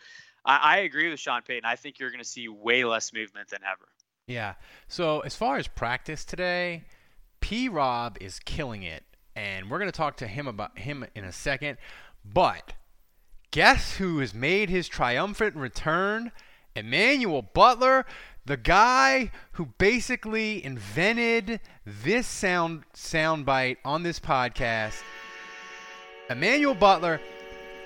I, 0.44 0.56
I 0.56 0.76
agree 0.78 1.10
with 1.10 1.20
Sean 1.20 1.42
Payton. 1.42 1.64
I 1.64 1.76
think 1.76 1.98
you're 1.98 2.10
going 2.10 2.22
to 2.22 2.28
see 2.28 2.48
way 2.48 2.84
less 2.84 3.12
movement 3.12 3.50
than 3.50 3.60
ever. 3.64 3.88
Yeah. 4.26 4.54
So 4.88 5.20
as 5.20 5.36
far 5.36 5.56
as 5.56 5.68
practice 5.68 6.24
today, 6.24 6.84
P 7.40 7.68
Rob 7.68 8.16
is 8.20 8.38
killing 8.38 8.82
it. 8.82 9.04
And 9.36 9.70
we're 9.70 9.78
going 9.78 9.90
to 9.90 9.96
talk 9.96 10.16
to 10.18 10.28
him 10.28 10.46
about 10.46 10.78
him 10.78 11.04
in 11.14 11.24
a 11.24 11.32
second. 11.32 11.78
But 12.24 12.74
guess 13.50 13.96
who 13.96 14.18
has 14.20 14.32
made 14.32 14.70
his 14.70 14.88
triumphant 14.88 15.56
return? 15.56 16.32
Emmanuel 16.76 17.42
Butler, 17.42 18.06
the 18.46 18.56
guy 18.56 19.30
who 19.52 19.66
basically 19.78 20.64
invented 20.64 21.60
this 21.84 22.26
sound 22.26 22.84
soundbite 22.94 23.76
on 23.84 24.02
this 24.02 24.20
podcast. 24.20 25.02
Emmanuel 26.30 26.74
Butler, 26.74 27.20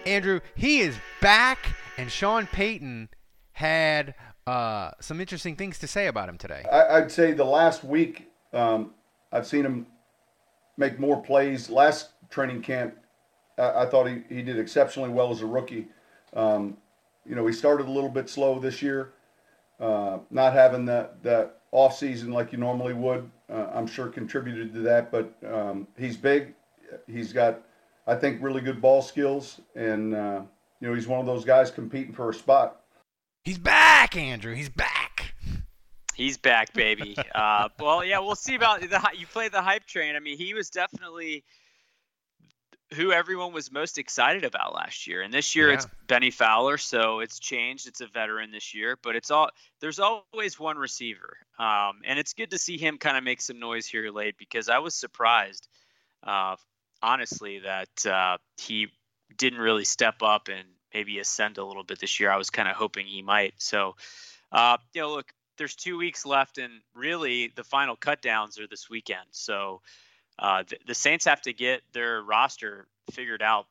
Andrew, 0.07 0.41
he 0.55 0.81
is 0.81 0.97
back, 1.21 1.75
and 1.99 2.11
Sean 2.11 2.47
Payton 2.47 3.09
had 3.53 4.15
uh, 4.47 4.93
some 5.01 5.21
interesting 5.21 5.57
things 5.57 5.79
to 5.81 5.87
say 5.87 6.07
about 6.07 6.29
him 6.29 6.39
today. 6.39 6.65
I, 6.71 7.01
would 7.01 7.11
say 7.11 7.33
the 7.33 7.45
last 7.45 7.85
week, 7.85 8.31
um, 8.53 8.95
I've 9.33 9.47
seen 9.47 9.65
him 9.65 9.87
make 10.77 10.99
more 10.99 11.21
plays. 11.21 11.69
Last 11.69 12.11
training 12.31 12.63
camp, 12.63 12.95
I, 13.59 13.83
I 13.83 13.87
thought 13.87 14.07
he, 14.07 14.23
he 14.29 14.43
did 14.43 14.59
exceptionally 14.59 15.11
well 15.11 15.31
as 15.31 15.43
a 15.43 15.47
rookie. 15.47 15.89
Um, 16.35 16.77
you 17.27 17.35
know, 17.35 17.47
he 17.47 17.53
started 17.53 17.89
a 17.89 17.91
little 17.91 18.09
bit 18.09 18.31
slow 18.31 18.59
this 18.59 18.81
year, 18.81 19.13
uh, 19.81 20.19
not 20.31 20.53
having 20.53 20.85
that, 20.87 21.23
that 21.25 21.61
off 21.73 21.99
season 21.99 22.31
like 22.31 22.53
you 22.53 22.59
normally 22.59 22.95
would. 22.95 23.29
Uh, 23.51 23.67
I'm 23.75 23.87
sure 23.87 24.09
contributed 24.09 24.73
to 24.75 24.81
that, 24.81 25.11
but 25.11 25.35
um, 25.53 25.89
he's 25.99 26.17
big. 26.17 26.55
He's 27.07 27.33
got, 27.33 27.61
I 28.07 28.15
think, 28.15 28.43
really 28.43 28.61
good 28.61 28.81
ball 28.81 29.03
skills, 29.03 29.61
and 29.75 30.15
uh, 30.15 30.43
you 30.81 30.89
know, 30.89 30.95
he's 30.95 31.07
one 31.07 31.21
of 31.21 31.27
those 31.27 31.45
guys 31.45 31.71
competing 31.71 32.13
for 32.13 32.31
a 32.31 32.35
spot. 32.35 32.81
He's 33.45 33.59
back, 33.59 34.17
Andrew. 34.17 34.55
He's 34.55 34.69
back. 34.69 35.35
He's 36.15 36.37
back, 36.37 36.73
baby. 36.73 37.17
uh, 37.35 37.69
well, 37.79 38.05
yeah, 38.05 38.19
we'll 38.19 38.35
see 38.35 38.57
about 38.57 38.81
the. 38.81 39.11
You 39.17 39.27
play 39.27 39.49
the 39.49 39.63
hype 39.63 39.87
train. 39.87 40.17
I 40.17 40.21
mean, 40.21 40.37
he 40.37 40.53
was 40.53 40.69
definitely 40.69 41.45
who 42.95 43.13
everyone 43.13 43.53
was 43.53 43.71
most 43.71 43.99
excited 43.99 44.45
about 44.45 44.75
last 44.75 45.07
year. 45.07 45.23
And 45.23 45.33
this 45.33 45.55
year 45.55 45.69
yeah. 45.69 45.75
it's 45.75 45.87
Bennie 46.07 46.31
Fowler, 46.31 46.79
so 46.79 47.21
it's 47.21 47.39
changed. 47.39 47.87
It's 47.87 48.01
a 48.01 48.07
veteran 48.07 48.51
this 48.51 48.75
year, 48.75 48.99
but 49.03 49.15
it's 49.15 49.31
all 49.31 49.51
there's 49.81 49.99
always 49.99 50.59
one 50.59 50.79
receiver. 50.79 51.37
Um, 51.59 52.01
and 52.07 52.19
it's 52.19 52.33
good 52.33 52.51
to 52.53 52.59
see 52.59 52.79
him 52.79 52.99
kind 52.99 53.17
of 53.17 53.25
make 53.25 53.41
some 53.41 53.59
noise 53.59 53.87
here 53.87 54.11
late 54.11 54.37
because 54.39 54.69
I 54.69 54.79
was 54.79 54.95
surprised, 54.95 55.69
uh, 56.27 56.57
honestly, 57.03 57.61
that 57.61 58.07
uh, 58.07 58.39
he 58.57 58.89
didn't 59.37 59.61
really 59.61 59.85
step 59.85 60.23
up 60.23 60.49
and 60.49 60.65
maybe 60.93 61.19
ascend 61.19 61.59
a 61.59 61.65
little 61.65 61.85
bit 61.85 61.99
this 61.99 62.19
year. 62.19 62.31
I 62.31 62.37
was 62.37 62.51
kind 62.51 62.69
of 62.69 62.77
hoping 62.77 63.07
he 63.07 63.23
might. 63.23 63.55
So, 63.59 63.97
uh, 64.53 64.79
you 64.95 65.03
know, 65.03 65.11
look, 65.11 65.33
there's 65.59 65.75
two 65.75 65.99
weeks 65.99 66.25
left, 66.25 66.59
and 66.59 66.73
really 66.95 67.53
the 67.55 67.65
final 67.65 67.97
cutdowns 67.97 68.59
are 68.61 68.67
this 68.67 68.89
weekend. 68.89 69.27
So 69.31 69.83
uh, 70.39 70.65
the, 70.69 70.79
the 70.87 70.95
Saints 70.95 71.25
have 71.25 71.43
to 71.43 71.53
get 71.53 71.83
their 71.93 72.23
roster 72.23 72.87
figured 73.11 73.43
out 73.43 73.67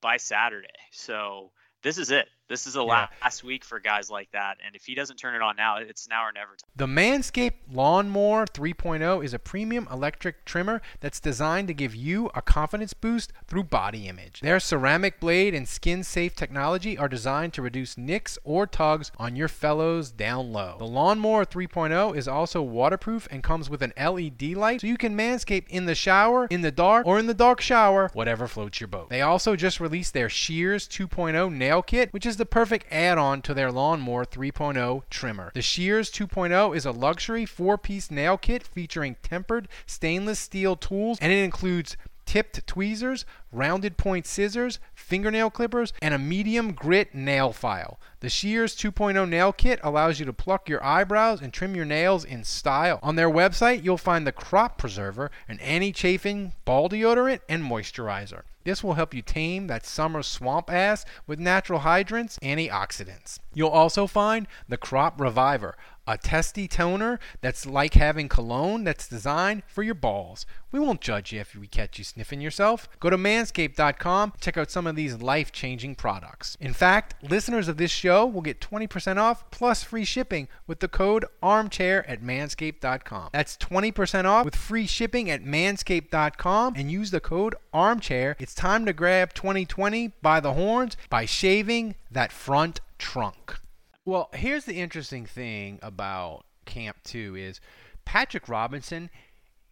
by 0.00 0.16
Saturday. 0.16 0.68
So 0.92 1.50
this 1.82 1.98
is 1.98 2.10
it. 2.10 2.28
This 2.48 2.66
is 2.66 2.74
the 2.74 2.84
yeah. 2.84 3.08
last 3.22 3.44
week 3.44 3.64
for 3.64 3.80
guys 3.80 4.10
like 4.10 4.30
that. 4.32 4.58
And 4.64 4.76
if 4.76 4.84
he 4.84 4.94
doesn't 4.94 5.16
turn 5.16 5.34
it 5.34 5.42
on 5.42 5.56
now, 5.56 5.76
it's 5.76 6.08
now 6.08 6.24
or 6.24 6.32
never. 6.32 6.52
The 6.76 6.86
Manscaped 6.86 7.54
Lawnmower 7.72 8.46
3.0 8.46 9.24
is 9.24 9.32
a 9.32 9.38
premium 9.38 9.88
electric 9.90 10.44
trimmer 10.44 10.82
that's 11.00 11.20
designed 11.20 11.68
to 11.68 11.74
give 11.74 11.94
you 11.94 12.30
a 12.34 12.42
confidence 12.42 12.92
boost 12.92 13.32
through 13.46 13.64
body 13.64 14.06
image. 14.06 14.40
Their 14.40 14.60
ceramic 14.60 15.20
blade 15.20 15.54
and 15.54 15.66
skin 15.66 16.04
safe 16.04 16.36
technology 16.36 16.98
are 16.98 17.08
designed 17.08 17.54
to 17.54 17.62
reduce 17.62 17.96
nicks 17.96 18.38
or 18.44 18.66
tugs 18.66 19.12
on 19.16 19.36
your 19.36 19.48
fellows 19.48 20.10
down 20.10 20.52
low. 20.52 20.76
The 20.78 20.84
Lawnmower 20.84 21.46
3.0 21.46 22.16
is 22.16 22.28
also 22.28 22.60
waterproof 22.60 23.28
and 23.30 23.42
comes 23.42 23.70
with 23.70 23.82
an 23.82 23.92
LED 23.96 24.42
light 24.54 24.80
so 24.80 24.86
you 24.86 24.98
can 24.98 25.16
manscape 25.16 25.68
in 25.68 25.86
the 25.86 25.94
shower, 25.94 26.46
in 26.50 26.60
the 26.60 26.70
dark, 26.70 27.06
or 27.06 27.18
in 27.18 27.26
the 27.26 27.34
dark 27.34 27.60
shower, 27.60 28.10
whatever 28.12 28.46
floats 28.46 28.80
your 28.80 28.88
boat. 28.88 29.08
They 29.08 29.22
also 29.22 29.56
just 29.56 29.80
released 29.80 30.12
their 30.12 30.28
Shears 30.28 30.86
2.0 30.88 31.52
nail 31.52 31.82
kit, 31.82 32.12
which 32.12 32.26
is 32.26 32.31
the 32.36 32.46
perfect 32.46 32.86
add-on 32.90 33.42
to 33.42 33.54
their 33.54 33.70
Lawnmower 33.70 34.24
3.0 34.24 35.02
trimmer. 35.10 35.50
The 35.54 35.62
Shears 35.62 36.10
2.0 36.10 36.76
is 36.76 36.84
a 36.84 36.90
luxury 36.90 37.46
four-piece 37.46 38.10
nail 38.10 38.36
kit 38.36 38.62
featuring 38.62 39.16
tempered 39.22 39.68
stainless 39.86 40.38
steel 40.38 40.76
tools 40.76 41.18
and 41.20 41.32
it 41.32 41.42
includes 41.42 41.96
tipped 42.32 42.66
tweezers, 42.66 43.26
rounded 43.52 43.98
point 43.98 44.26
scissors, 44.26 44.78
fingernail 44.94 45.50
clippers, 45.50 45.92
and 46.00 46.14
a 46.14 46.18
medium 46.18 46.72
grit 46.72 47.14
nail 47.14 47.52
file. 47.52 48.00
The 48.20 48.30
Shears 48.30 48.74
2.0 48.74 49.28
nail 49.28 49.52
kit 49.52 49.78
allows 49.82 50.18
you 50.18 50.24
to 50.24 50.32
pluck 50.32 50.66
your 50.66 50.82
eyebrows 50.82 51.42
and 51.42 51.52
trim 51.52 51.74
your 51.74 51.84
nails 51.84 52.24
in 52.24 52.42
style. 52.44 52.98
On 53.02 53.16
their 53.16 53.28
website, 53.28 53.84
you'll 53.84 53.98
find 53.98 54.26
the 54.26 54.32
Crop 54.32 54.78
Preserver, 54.78 55.30
an 55.46 55.60
anti-chafing 55.60 56.54
ball 56.64 56.88
deodorant 56.88 57.40
and 57.50 57.62
moisturizer. 57.62 58.44
This 58.64 58.82
will 58.82 58.94
help 58.94 59.12
you 59.12 59.22
tame 59.22 59.66
that 59.66 59.84
summer 59.84 60.22
swamp 60.22 60.72
ass 60.72 61.04
with 61.26 61.38
natural 61.38 61.80
hydrants, 61.80 62.38
antioxidants. 62.42 63.40
You'll 63.52 63.68
also 63.68 64.06
find 64.06 64.46
the 64.68 64.76
Crop 64.76 65.20
Reviver, 65.20 65.76
a 66.06 66.18
testy 66.18 66.68
toner 66.68 67.18
that's 67.40 67.66
like 67.66 67.94
having 67.94 68.28
cologne 68.28 68.84
that's 68.84 69.08
designed 69.08 69.62
for 69.66 69.82
your 69.82 69.94
balls. 69.94 70.46
We 70.70 70.80
won't 70.80 71.00
judge 71.00 71.32
you 71.32 71.40
if 71.40 71.54
we 71.54 71.66
catch 71.66 71.98
you 71.98 72.04
sniffing 72.04 72.40
yourself. 72.40 72.88
Go 72.98 73.10
to 73.10 73.18
manscaped.com, 73.18 74.32
check 74.40 74.56
out 74.56 74.70
some 74.70 74.86
of 74.86 74.96
these 74.96 75.20
life 75.20 75.52
changing 75.52 75.94
products. 75.96 76.56
In 76.60 76.72
fact, 76.72 77.14
listeners 77.22 77.68
of 77.68 77.76
this 77.76 77.90
show 77.90 78.24
will 78.26 78.40
get 78.40 78.60
20% 78.60 79.18
off 79.18 79.50
plus 79.50 79.82
free 79.82 80.04
shipping 80.04 80.48
with 80.66 80.80
the 80.80 80.88
code 80.88 81.24
armchair 81.42 82.08
at 82.08 82.22
manscaped.com. 82.22 83.30
That's 83.32 83.56
20% 83.58 84.24
off 84.24 84.44
with 84.44 84.56
free 84.56 84.86
shipping 84.86 85.30
at 85.30 85.44
manscaped.com 85.44 86.74
and 86.76 86.90
use 86.90 87.10
the 87.10 87.20
code 87.20 87.54
armchair. 87.72 88.36
It's 88.38 88.54
time 88.54 88.86
to 88.86 88.92
grab 88.92 89.34
2020 89.34 90.08
by 90.22 90.40
the 90.40 90.54
horns 90.54 90.96
by 91.10 91.26
shaving 91.26 91.96
that 92.10 92.32
front 92.32 92.80
trunk. 92.98 93.61
Well, 94.04 94.30
here's 94.34 94.64
the 94.64 94.80
interesting 94.80 95.26
thing 95.26 95.78
about 95.80 96.44
Camp 96.64 96.96
2 97.04 97.36
is 97.36 97.60
Patrick 98.04 98.48
Robinson, 98.48 99.10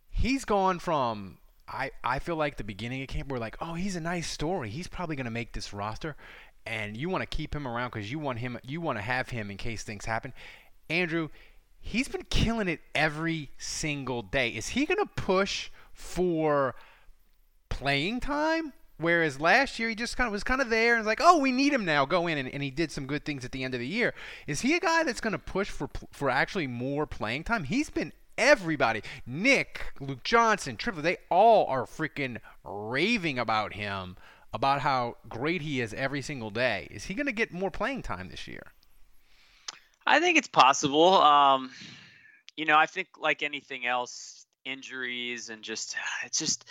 he's 0.09 0.45
gone 0.45 0.79
from 0.79 1.39
I, 1.67 1.91
I 2.03 2.19
feel 2.19 2.37
like 2.37 2.57
the 2.57 2.65
beginning 2.65 3.03
of 3.03 3.09
camp 3.09 3.29
we're 3.29 3.39
like, 3.39 3.57
oh, 3.61 3.75
he's 3.75 3.97
a 3.97 4.01
nice 4.01 4.29
story. 4.29 4.71
He's 4.71 4.89
probably 4.89 5.17
going 5.17 5.27
to 5.27 5.31
make 5.31 5.53
this 5.53 5.73
roster, 5.73 6.17
and 6.67 6.97
you 6.97 7.09
want 7.09 7.23
to 7.23 7.27
keep 7.27 7.55
him 7.55 7.67
around 7.67 7.91
because 7.91 8.11
you 8.11 8.19
want 8.19 8.41
him, 8.41 8.59
you 8.65 8.81
want 8.81 8.99
to 8.99 9.03
have 9.03 9.31
him 9.31 9.51
in 9.51 9.57
case 9.57 9.83
things 9.83 10.05
happen. 10.05 10.33
Andrew, 10.89 11.29
he's 11.81 12.09
been 12.09 12.25
killing 12.29 12.69
it 12.69 12.81
every 12.95 13.51
single 13.57 14.23
day. 14.23 14.51
Is 14.51 14.69
he 14.69 14.85
going 14.85 14.99
to 14.99 15.11
push 15.17 15.71
for 15.93 16.75
playing 17.69 18.21
time? 18.21 18.73
Whereas 19.01 19.41
last 19.41 19.79
year 19.79 19.89
he 19.89 19.95
just 19.95 20.17
kind 20.17 20.27
of 20.27 20.33
was 20.33 20.45
kind 20.45 20.61
of 20.61 20.69
there 20.69 20.95
and 20.95 21.01
was 21.01 21.07
like, 21.07 21.21
oh, 21.23 21.39
we 21.39 21.53
need 21.53 21.73
him 21.73 21.85
now, 21.85 22.05
go 22.05 22.27
in, 22.27 22.37
and, 22.39 22.49
and 22.49 22.63
he 22.63 22.71
did 22.71 22.93
some 22.93 23.07
good 23.07 23.25
things 23.25 23.45
at 23.45 23.53
the 23.53 23.65
end 23.65 23.75
of 23.75 23.81
the 23.81 23.87
year. 23.87 24.15
Is 24.47 24.61
he 24.61 24.75
a 24.75 24.81
guy 24.81 25.03
that's 25.05 25.21
going 25.21 25.33
to 25.33 25.39
push 25.39 25.71
for 25.71 25.89
for 26.13 26.29
actually 26.29 26.67
more 26.67 27.07
playing 27.07 27.45
time? 27.45 27.65
He's 27.65 27.89
been 27.91 28.13
everybody, 28.37 29.03
Nick, 29.27 29.93
Luke 30.01 30.23
Johnson, 30.23 30.77
Triplett, 30.77 31.05
they 31.05 31.19
all 31.31 31.67
are 31.67 31.85
freaking 31.85 32.39
raving 32.65 33.39
about 33.39 33.75
him, 33.75 34.17
about 34.53 34.81
how 34.81 35.17
great 35.29 35.63
he 35.63 35.81
is 35.81 35.95
every 35.95 36.23
single 36.23 36.51
day. 36.51 36.89
Is 36.91 37.05
he 37.05 37.15
going 37.15 37.27
to 37.27 37.33
get 37.33 37.53
more 37.53 37.71
playing 37.71 38.03
time 38.03 38.29
this 38.29 38.49
year? 38.49 38.73
I 40.07 40.21
think 40.21 40.39
it's 40.39 40.49
possible. 40.49 41.15
Um, 41.15 41.71
you 42.57 42.65
know, 42.65 42.77
I 42.77 42.87
think 42.87 43.09
like 43.19 43.43
anything 43.43 43.87
else, 43.87 44.47
injuries 44.65 45.49
and 45.49 45.63
just 45.63 45.97
it's 46.25 46.39
just 46.39 46.69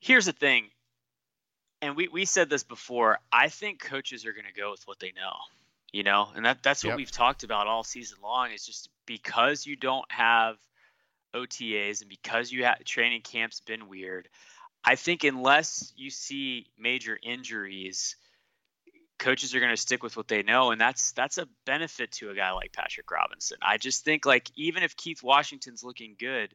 here's 0.00 0.26
the 0.26 0.32
thing 0.32 0.68
and 1.84 1.96
we, 1.96 2.08
we 2.08 2.24
said 2.24 2.48
this 2.48 2.62
before. 2.62 3.18
I 3.30 3.48
think 3.48 3.78
coaches 3.78 4.24
are 4.24 4.32
going 4.32 4.46
to 4.46 4.58
go 4.58 4.70
with 4.70 4.86
what 4.86 4.98
they 4.98 5.12
know, 5.14 5.36
you 5.92 6.02
know, 6.02 6.28
and 6.34 6.46
that 6.46 6.62
that's 6.62 6.82
what 6.82 6.90
yep. 6.90 6.96
we've 6.96 7.10
talked 7.10 7.44
about 7.44 7.66
all 7.66 7.84
season 7.84 8.18
long. 8.22 8.52
Is 8.52 8.64
just 8.64 8.88
because 9.04 9.66
you 9.66 9.76
don't 9.76 10.10
have 10.10 10.56
OTAs 11.34 12.00
and 12.00 12.08
because 12.08 12.50
you 12.50 12.64
have 12.64 12.82
training 12.84 13.20
camps 13.20 13.60
been 13.60 13.88
weird. 13.88 14.28
I 14.82 14.96
think 14.96 15.24
unless 15.24 15.92
you 15.96 16.08
see 16.08 16.66
major 16.78 17.18
injuries, 17.22 18.16
coaches 19.18 19.54
are 19.54 19.60
going 19.60 19.72
to 19.72 19.76
stick 19.76 20.02
with 20.02 20.16
what 20.16 20.26
they 20.26 20.42
know, 20.42 20.70
and 20.70 20.80
that's 20.80 21.12
that's 21.12 21.36
a 21.36 21.48
benefit 21.66 22.12
to 22.12 22.30
a 22.30 22.34
guy 22.34 22.52
like 22.52 22.72
Patrick 22.72 23.10
Robinson. 23.10 23.58
I 23.60 23.76
just 23.76 24.04
think 24.04 24.24
like 24.24 24.50
even 24.56 24.82
if 24.82 24.96
Keith 24.96 25.22
Washington's 25.22 25.84
looking 25.84 26.16
good, 26.18 26.54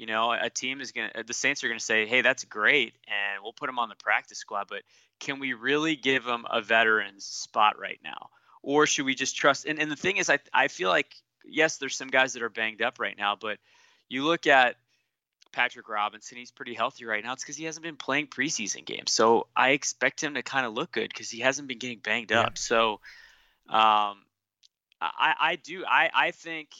you 0.00 0.06
know, 0.06 0.32
a 0.32 0.48
team 0.48 0.80
is 0.80 0.92
going 0.92 1.10
to 1.14 1.24
the 1.24 1.34
Saints 1.34 1.62
are 1.62 1.68
going 1.68 1.78
to 1.78 1.84
say, 1.84 2.06
"Hey, 2.06 2.22
that's 2.22 2.44
great," 2.44 2.94
and 3.06 3.42
we'll 3.42 3.52
put 3.52 3.68
him 3.68 3.78
on 3.78 3.90
the 3.90 3.94
practice 3.94 4.38
squad. 4.38 4.66
But 4.66 4.80
can 5.18 5.40
we 5.40 5.52
really 5.52 5.94
give 5.94 6.24
him 6.24 6.46
a 6.50 6.62
veteran's 6.62 7.26
spot 7.26 7.78
right 7.78 8.00
now, 8.02 8.30
or 8.62 8.86
should 8.86 9.04
we 9.04 9.14
just 9.14 9.36
trust? 9.36 9.66
And, 9.66 9.78
and 9.78 9.90
the 9.90 9.96
thing 9.96 10.16
is, 10.16 10.30
I 10.30 10.38
I 10.54 10.68
feel 10.68 10.88
like 10.88 11.14
yes, 11.44 11.76
there's 11.76 11.94
some 11.94 12.08
guys 12.08 12.32
that 12.32 12.42
are 12.42 12.48
banged 12.48 12.80
up 12.80 12.98
right 12.98 13.14
now, 13.18 13.36
but 13.38 13.58
you 14.08 14.24
look 14.24 14.46
at 14.46 14.76
Patrick 15.52 15.86
Robinson, 15.86 16.38
he's 16.38 16.50
pretty 16.50 16.72
healthy 16.72 17.04
right 17.04 17.22
now. 17.22 17.34
It's 17.34 17.42
because 17.42 17.58
he 17.58 17.64
hasn't 17.64 17.84
been 17.84 17.96
playing 17.96 18.28
preseason 18.28 18.86
games. 18.86 19.12
So 19.12 19.48
I 19.54 19.72
expect 19.72 20.24
him 20.24 20.32
to 20.32 20.42
kind 20.42 20.64
of 20.64 20.72
look 20.72 20.92
good 20.92 21.10
because 21.10 21.28
he 21.28 21.40
hasn't 21.40 21.68
been 21.68 21.78
getting 21.78 21.98
banged 21.98 22.30
yeah. 22.30 22.40
up. 22.40 22.56
So 22.56 23.00
um, 23.68 24.24
I, 24.98 25.34
I 25.38 25.58
do. 25.62 25.84
I, 25.86 26.08
I 26.14 26.30
think 26.30 26.70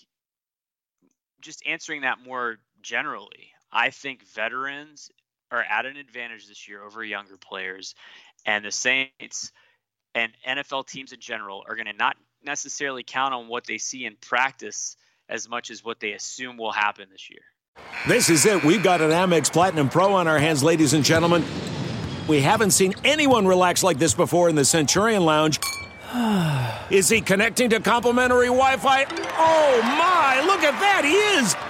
just 1.42 1.66
answering 1.66 2.02
that 2.02 2.18
more 2.24 2.58
generally, 2.82 3.52
I 3.72 3.90
think 3.90 4.22
veterans 4.34 5.10
are 5.50 5.62
at 5.62 5.86
an 5.86 5.96
advantage 5.96 6.46
this 6.48 6.68
year 6.68 6.82
over 6.82 7.04
younger 7.04 7.36
players. 7.36 7.94
And 8.46 8.64
the 8.64 8.70
Saints 8.70 9.52
and 10.14 10.32
NFL 10.46 10.86
teams 10.86 11.12
in 11.12 11.20
general 11.20 11.64
are 11.68 11.74
going 11.74 11.86
to 11.86 11.92
not 11.92 12.16
necessarily 12.44 13.02
count 13.02 13.34
on 13.34 13.48
what 13.48 13.66
they 13.66 13.78
see 13.78 14.04
in 14.04 14.16
practice 14.20 14.96
as 15.28 15.48
much 15.48 15.70
as 15.70 15.84
what 15.84 16.00
they 16.00 16.12
assume 16.12 16.56
will 16.56 16.72
happen 16.72 17.08
this 17.10 17.30
year. 17.30 17.42
This 18.08 18.30
is 18.30 18.46
it. 18.46 18.64
We've 18.64 18.82
got 18.82 19.00
an 19.00 19.10
Amex 19.10 19.52
Platinum 19.52 19.88
Pro 19.88 20.14
on 20.14 20.26
our 20.26 20.38
hands, 20.38 20.62
ladies 20.62 20.92
and 20.92 21.04
gentlemen. 21.04 21.44
We 22.26 22.40
haven't 22.40 22.72
seen 22.72 22.94
anyone 23.04 23.46
relax 23.46 23.82
like 23.82 23.98
this 23.98 24.14
before 24.14 24.48
in 24.48 24.56
the 24.56 24.64
Centurion 24.64 25.24
Lounge. 25.24 25.60
Is 26.90 27.08
he 27.08 27.20
connecting 27.20 27.70
to 27.70 27.80
complimentary 27.80 28.46
Wi 28.46 28.76
Fi? 28.78 29.04
Oh 29.04 29.80
my, 29.82 30.42
look 30.44 30.62
at 30.64 30.78
that, 30.80 31.02
he 31.04 31.12
is! 31.12 31.69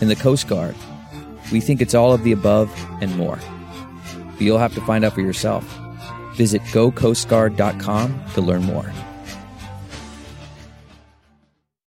In 0.00 0.08
the 0.08 0.16
Coast 0.16 0.48
Guard. 0.48 0.74
We 1.52 1.60
think 1.60 1.80
it's 1.80 1.94
all 1.94 2.12
of 2.12 2.22
the 2.22 2.32
above 2.32 2.70
and 3.00 3.16
more. 3.16 3.38
But 4.32 4.40
you'll 4.40 4.58
have 4.58 4.74
to 4.74 4.80
find 4.82 5.04
out 5.04 5.14
for 5.14 5.20
yourself. 5.20 5.64
Visit 6.34 6.62
gocoastguard.com 6.62 8.24
to 8.34 8.40
learn 8.40 8.62
more. 8.62 8.92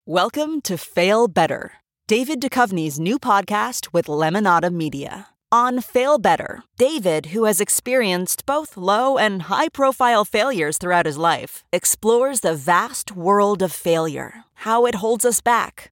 Welcome 0.06 0.62
to 0.62 0.78
Fail 0.78 1.28
Better, 1.28 1.74
David 2.08 2.42
Duchovny's 2.42 3.00
new 3.00 3.18
podcast 3.18 3.94
with 3.94 4.08
Lemonada 4.08 4.72
Media. 4.72 5.28
On 5.54 5.80
Fail 5.82 6.18
Better, 6.18 6.64
David, 6.78 7.28
who 7.28 7.44
has 7.44 7.62
experienced 7.62 8.46
both 8.46 8.78
low 8.78 9.18
and 9.18 9.44
high 9.44 9.70
profile 9.70 10.26
failures 10.26 10.78
throughout 10.78 11.06
his 11.06 11.18
life, 11.18 11.64
explores 11.72 12.40
the 12.40 12.56
vast 12.56 13.16
world 13.16 13.62
of 13.62 13.72
failure, 13.72 14.46
how 14.56 14.86
it 14.86 14.96
holds 14.96 15.26
us 15.26 15.42
back 15.42 15.92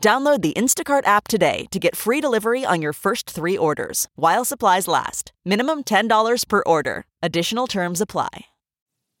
Download 0.00 0.40
the 0.40 0.54
Instacart 0.54 1.06
app 1.06 1.28
today 1.28 1.66
to 1.70 1.78
get 1.78 1.94
free 1.94 2.22
delivery 2.22 2.64
on 2.64 2.80
your 2.80 2.94
first 2.94 3.28
three 3.28 3.56
orders 3.58 4.08
while 4.16 4.46
supplies 4.46 4.88
last. 4.88 5.32
Minimum 5.44 5.84
$10 5.84 6.48
per 6.48 6.62
order. 6.64 7.04
Additional 7.22 7.66
terms 7.66 8.00
apply. 8.00 8.46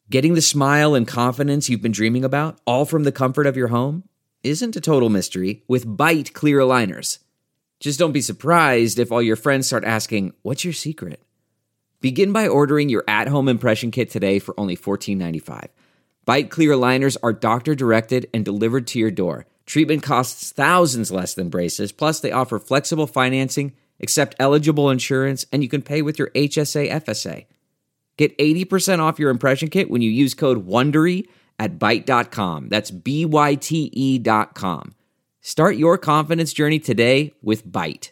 Getting 0.08 0.34
the 0.34 0.40
smile 0.40 0.94
and 0.94 1.06
confidence 1.06 1.68
you've 1.68 1.82
been 1.82 1.92
dreaming 1.92 2.24
about, 2.24 2.58
all 2.66 2.86
from 2.86 3.04
the 3.04 3.12
comfort 3.12 3.46
of 3.46 3.58
your 3.58 3.68
home, 3.68 4.04
isn't 4.42 4.74
a 4.74 4.80
total 4.80 5.10
mystery 5.10 5.62
with 5.68 5.86
Byte 5.86 6.32
Clear 6.32 6.60
Aligners. 6.60 7.18
Just 7.78 7.98
don't 7.98 8.12
be 8.12 8.22
surprised 8.22 8.98
if 8.98 9.12
all 9.12 9.22
your 9.22 9.36
friends 9.36 9.66
start 9.66 9.84
asking, 9.84 10.32
What's 10.40 10.64
your 10.64 10.72
secret? 10.72 11.22
Begin 12.00 12.32
by 12.32 12.48
ordering 12.48 12.88
your 12.88 13.04
at 13.06 13.28
home 13.28 13.48
impression 13.48 13.90
kit 13.90 14.10
today 14.10 14.38
for 14.38 14.58
only 14.58 14.78
$14.95. 14.78 15.68
Byte 16.26 16.50
Clear 16.50 16.72
Aligners 16.72 17.18
are 17.22 17.34
doctor 17.34 17.74
directed 17.74 18.30
and 18.32 18.46
delivered 18.46 18.86
to 18.88 18.98
your 18.98 19.10
door. 19.10 19.46
Treatment 19.70 20.02
costs 20.02 20.50
thousands 20.50 21.12
less 21.12 21.34
than 21.34 21.48
braces, 21.48 21.92
plus, 21.92 22.18
they 22.18 22.32
offer 22.32 22.58
flexible 22.58 23.06
financing, 23.06 23.72
accept 24.00 24.34
eligible 24.40 24.90
insurance, 24.90 25.46
and 25.52 25.62
you 25.62 25.68
can 25.68 25.80
pay 25.80 26.02
with 26.02 26.18
your 26.18 26.30
HSA 26.30 26.90
FSA. 26.90 27.46
Get 28.16 28.36
80% 28.36 28.98
off 28.98 29.20
your 29.20 29.30
impression 29.30 29.70
kit 29.70 29.88
when 29.88 30.02
you 30.02 30.10
use 30.10 30.34
code 30.34 30.66
WONDERY 30.66 31.28
at 31.60 31.78
Byte.com. 31.78 32.68
That's 32.68 32.90
B-Y-T-E 32.90 34.18
dot 34.18 34.56
com. 34.56 34.96
Start 35.40 35.76
your 35.76 35.96
confidence 35.96 36.52
journey 36.52 36.80
today 36.80 37.32
with 37.40 37.64
Byte. 37.64 38.10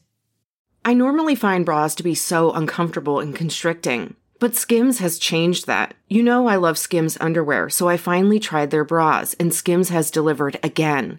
I 0.84 0.94
normally 0.94 1.34
find 1.34 1.66
bras 1.66 1.96
to 1.96 2.04
be 2.04 2.14
so 2.14 2.52
uncomfortable 2.52 3.18
and 3.18 3.34
constricting, 3.34 4.14
but 4.38 4.54
Skims 4.54 5.00
has 5.00 5.18
changed 5.18 5.66
that. 5.66 5.94
You 6.06 6.22
know 6.22 6.46
I 6.46 6.54
love 6.54 6.78
Skims 6.78 7.18
underwear, 7.20 7.68
so 7.68 7.88
I 7.88 7.96
finally 7.96 8.38
tried 8.38 8.70
their 8.70 8.84
bras, 8.84 9.34
and 9.40 9.52
Skims 9.52 9.88
has 9.88 10.12
delivered 10.12 10.56
again. 10.62 11.18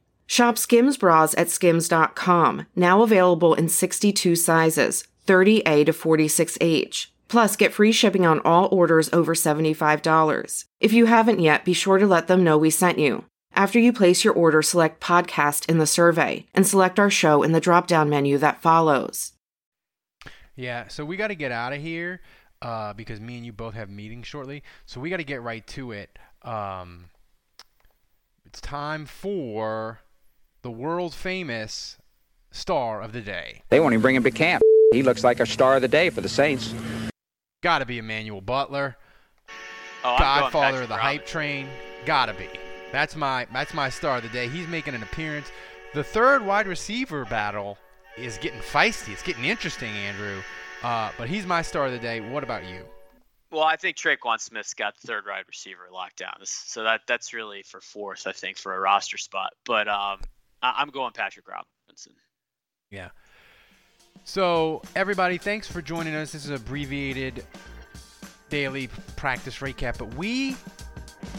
Shop 0.31 0.57
Skims 0.57 0.95
bras 0.95 1.35
at 1.37 1.49
skims.com, 1.49 2.65
now 2.73 3.01
available 3.01 3.53
in 3.53 3.67
62 3.67 4.37
sizes, 4.37 5.03
30A 5.27 5.85
to 5.85 5.91
46H. 5.91 7.07
Plus, 7.27 7.57
get 7.57 7.73
free 7.73 7.91
shipping 7.91 8.25
on 8.25 8.39
all 8.45 8.69
orders 8.71 9.09
over 9.11 9.35
$75. 9.35 10.63
If 10.79 10.93
you 10.93 11.07
haven't 11.07 11.41
yet, 11.41 11.65
be 11.65 11.73
sure 11.73 11.97
to 11.97 12.07
let 12.07 12.27
them 12.27 12.45
know 12.45 12.57
we 12.57 12.69
sent 12.69 12.97
you. 12.97 13.25
After 13.55 13.77
you 13.77 13.91
place 13.91 14.23
your 14.23 14.33
order, 14.33 14.61
select 14.61 15.01
podcast 15.01 15.69
in 15.69 15.79
the 15.79 15.85
survey 15.85 16.45
and 16.53 16.65
select 16.65 16.97
our 16.97 17.09
show 17.09 17.43
in 17.43 17.51
the 17.51 17.59
drop 17.59 17.85
down 17.85 18.09
menu 18.09 18.37
that 18.37 18.61
follows. 18.61 19.33
Yeah, 20.55 20.87
so 20.87 21.03
we 21.03 21.17
got 21.17 21.27
to 21.27 21.35
get 21.35 21.51
out 21.51 21.73
of 21.73 21.81
here 21.81 22.21
uh, 22.61 22.93
because 22.93 23.19
me 23.19 23.35
and 23.35 23.45
you 23.45 23.51
both 23.51 23.73
have 23.73 23.89
meetings 23.89 24.27
shortly. 24.27 24.63
So 24.85 25.01
we 25.01 25.09
got 25.09 25.17
to 25.17 25.25
get 25.25 25.41
right 25.41 25.67
to 25.67 25.91
it. 25.91 26.17
Um, 26.43 27.09
it's 28.45 28.61
time 28.61 29.05
for 29.05 29.99
the 30.61 30.71
world 30.71 31.13
famous 31.13 31.97
star 32.51 33.01
of 33.01 33.13
the 33.13 33.21
day. 33.21 33.63
They 33.69 33.79
won't 33.79 33.93
even 33.93 34.01
bring 34.01 34.15
him 34.15 34.23
to 34.23 34.31
camp. 34.31 34.61
He 34.91 35.03
looks 35.03 35.23
like 35.23 35.39
a 35.39 35.45
star 35.45 35.77
of 35.77 35.81
the 35.81 35.87
day 35.87 36.09
for 36.09 36.21
the 36.21 36.29
Saints. 36.29 36.73
Got 37.61 37.79
to 37.79 37.85
be 37.85 37.97
Emmanuel 37.97 38.41
Butler. 38.41 38.97
Oh, 40.03 40.17
Godfather 40.17 40.83
of 40.83 40.89
the 40.89 40.97
hype 40.97 41.25
train. 41.25 41.67
Got 42.05 42.25
to 42.25 42.33
be. 42.33 42.49
That's 42.91 43.15
my 43.15 43.47
that's 43.53 43.73
my 43.73 43.89
star 43.89 44.17
of 44.17 44.23
the 44.23 44.29
day. 44.29 44.49
He's 44.49 44.67
making 44.67 44.95
an 44.95 45.03
appearance. 45.03 45.51
The 45.93 46.03
third 46.03 46.45
wide 46.45 46.67
receiver 46.67 47.25
battle 47.25 47.77
is 48.17 48.37
getting 48.37 48.59
feisty. 48.59 49.13
It's 49.13 49.23
getting 49.23 49.45
interesting, 49.45 49.91
Andrew. 49.91 50.41
Uh, 50.83 51.11
but 51.17 51.29
he's 51.29 51.45
my 51.45 51.61
star 51.61 51.85
of 51.85 51.91
the 51.91 51.99
day. 51.99 52.19
What 52.19 52.43
about 52.43 52.65
you? 52.65 52.83
Well, 53.51 53.63
I 53.63 53.75
think 53.75 53.97
Tre'Quan 53.97 54.39
Smith's 54.39 54.73
got 54.73 54.95
the 54.99 55.07
third 55.07 55.25
wide 55.27 55.43
receiver 55.47 55.87
locked 55.91 56.17
down. 56.17 56.37
So 56.43 56.83
that 56.83 57.01
that's 57.07 57.33
really 57.33 57.63
for 57.63 57.81
fourth, 57.81 58.25
I 58.25 58.31
think, 58.31 58.57
for 58.57 58.73
a 58.73 58.79
roster 58.79 59.17
spot. 59.17 59.51
But 59.65 59.87
um, 59.87 60.19
I, 60.61 60.81
am 60.81 60.89
going 60.89 61.11
Patrick 61.13 61.45
Robinson. 61.47 62.13
Yeah. 62.89 63.09
So 64.23 64.81
everybody, 64.95 65.37
thanks 65.37 65.67
for 65.67 65.81
joining 65.81 66.13
us. 66.13 66.31
This 66.31 66.45
is 66.45 66.51
abbreviated 66.51 67.45
daily 68.49 68.89
practice 69.15 69.57
recap, 69.59 69.97
but 69.97 70.13
we 70.15 70.55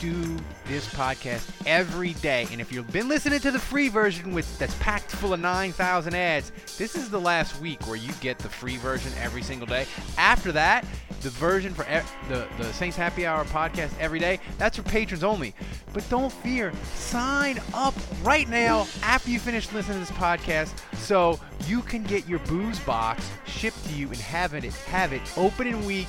do 0.01 0.37
this 0.67 0.89
podcast 0.95 1.49
every 1.67 2.15
day. 2.15 2.47
And 2.51 2.61
if 2.61 2.73
you've 2.73 2.91
been 2.93 3.09
listening 3.09 3.41
to 3.41 3.51
the 3.51 3.59
free 3.59 3.89
version 3.89 4.33
with 4.33 4.59
that's 4.59 4.75
packed 4.77 5.11
full 5.11 5.33
of 5.33 5.41
9,000 5.41 6.15
ads, 6.15 6.51
this 6.79 6.97
is 6.97 7.11
the 7.11 7.21
last 7.21 7.61
week 7.61 7.87
where 7.87 7.97
you 7.97 8.13
get 8.21 8.39
the 8.39 8.49
free 8.49 8.79
version 8.79 9.13
every 9.21 9.43
single 9.43 9.67
day. 9.67 9.87
After 10.17 10.51
that, 10.53 10.85
the 11.23 11.31
version 11.31 11.73
for 11.73 11.85
e- 11.85 12.03
the 12.29 12.47
the 12.59 12.73
Saints 12.73 12.97
Happy 12.97 13.27
Hour 13.27 13.45
podcast 13.45 13.93
every 13.99 14.19
day, 14.19 14.41
that's 14.59 14.77
for 14.77 14.83
patrons 14.83 15.25
only. 15.25 15.55
But 15.93 16.09
don't 16.09 16.33
fear, 16.33 16.73
sign 16.95 17.61
up 17.75 17.95
right 18.23 18.49
now 18.49 18.87
after 19.03 19.31
you 19.31 19.39
finish 19.39 19.73
listening 19.73 20.05
to 20.05 20.11
this 20.11 20.19
podcast 20.19 20.73
so 20.97 21.39
you 21.67 21.83
can 21.83 22.03
get 22.05 22.29
your 22.29 22.39
booze 22.41 22.79
box 22.81 23.31
shipped 23.47 23.85
to 23.87 23.93
you 23.95 24.09
and 24.09 24.17
have 24.17 24.55
it 24.55 24.65
have 24.65 25.13
it 25.13 25.23
open 25.37 25.67
in 25.67 25.85
week 25.87 26.09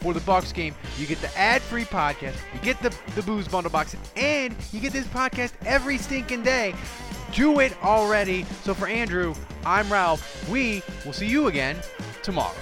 for 0.00 0.12
the 0.12 0.20
Bucks 0.20 0.52
game. 0.52 0.74
You 0.98 1.06
get 1.06 1.20
the 1.20 1.36
ad-free 1.38 1.84
podcast, 1.84 2.34
you 2.52 2.60
get 2.60 2.80
the, 2.82 2.94
the 3.14 3.22
booze 3.22 3.46
bundle 3.46 3.70
box, 3.70 3.94
and 4.16 4.54
you 4.72 4.80
get 4.80 4.92
this 4.92 5.06
podcast 5.06 5.52
every 5.64 5.96
stinking 5.96 6.42
day. 6.42 6.74
Do 7.32 7.60
it 7.60 7.72
already. 7.84 8.44
So 8.64 8.74
for 8.74 8.88
Andrew, 8.88 9.34
I'm 9.64 9.90
Ralph. 9.90 10.48
We 10.50 10.82
will 11.06 11.12
see 11.12 11.26
you 11.28 11.46
again 11.46 11.78
tomorrow. 12.22 12.54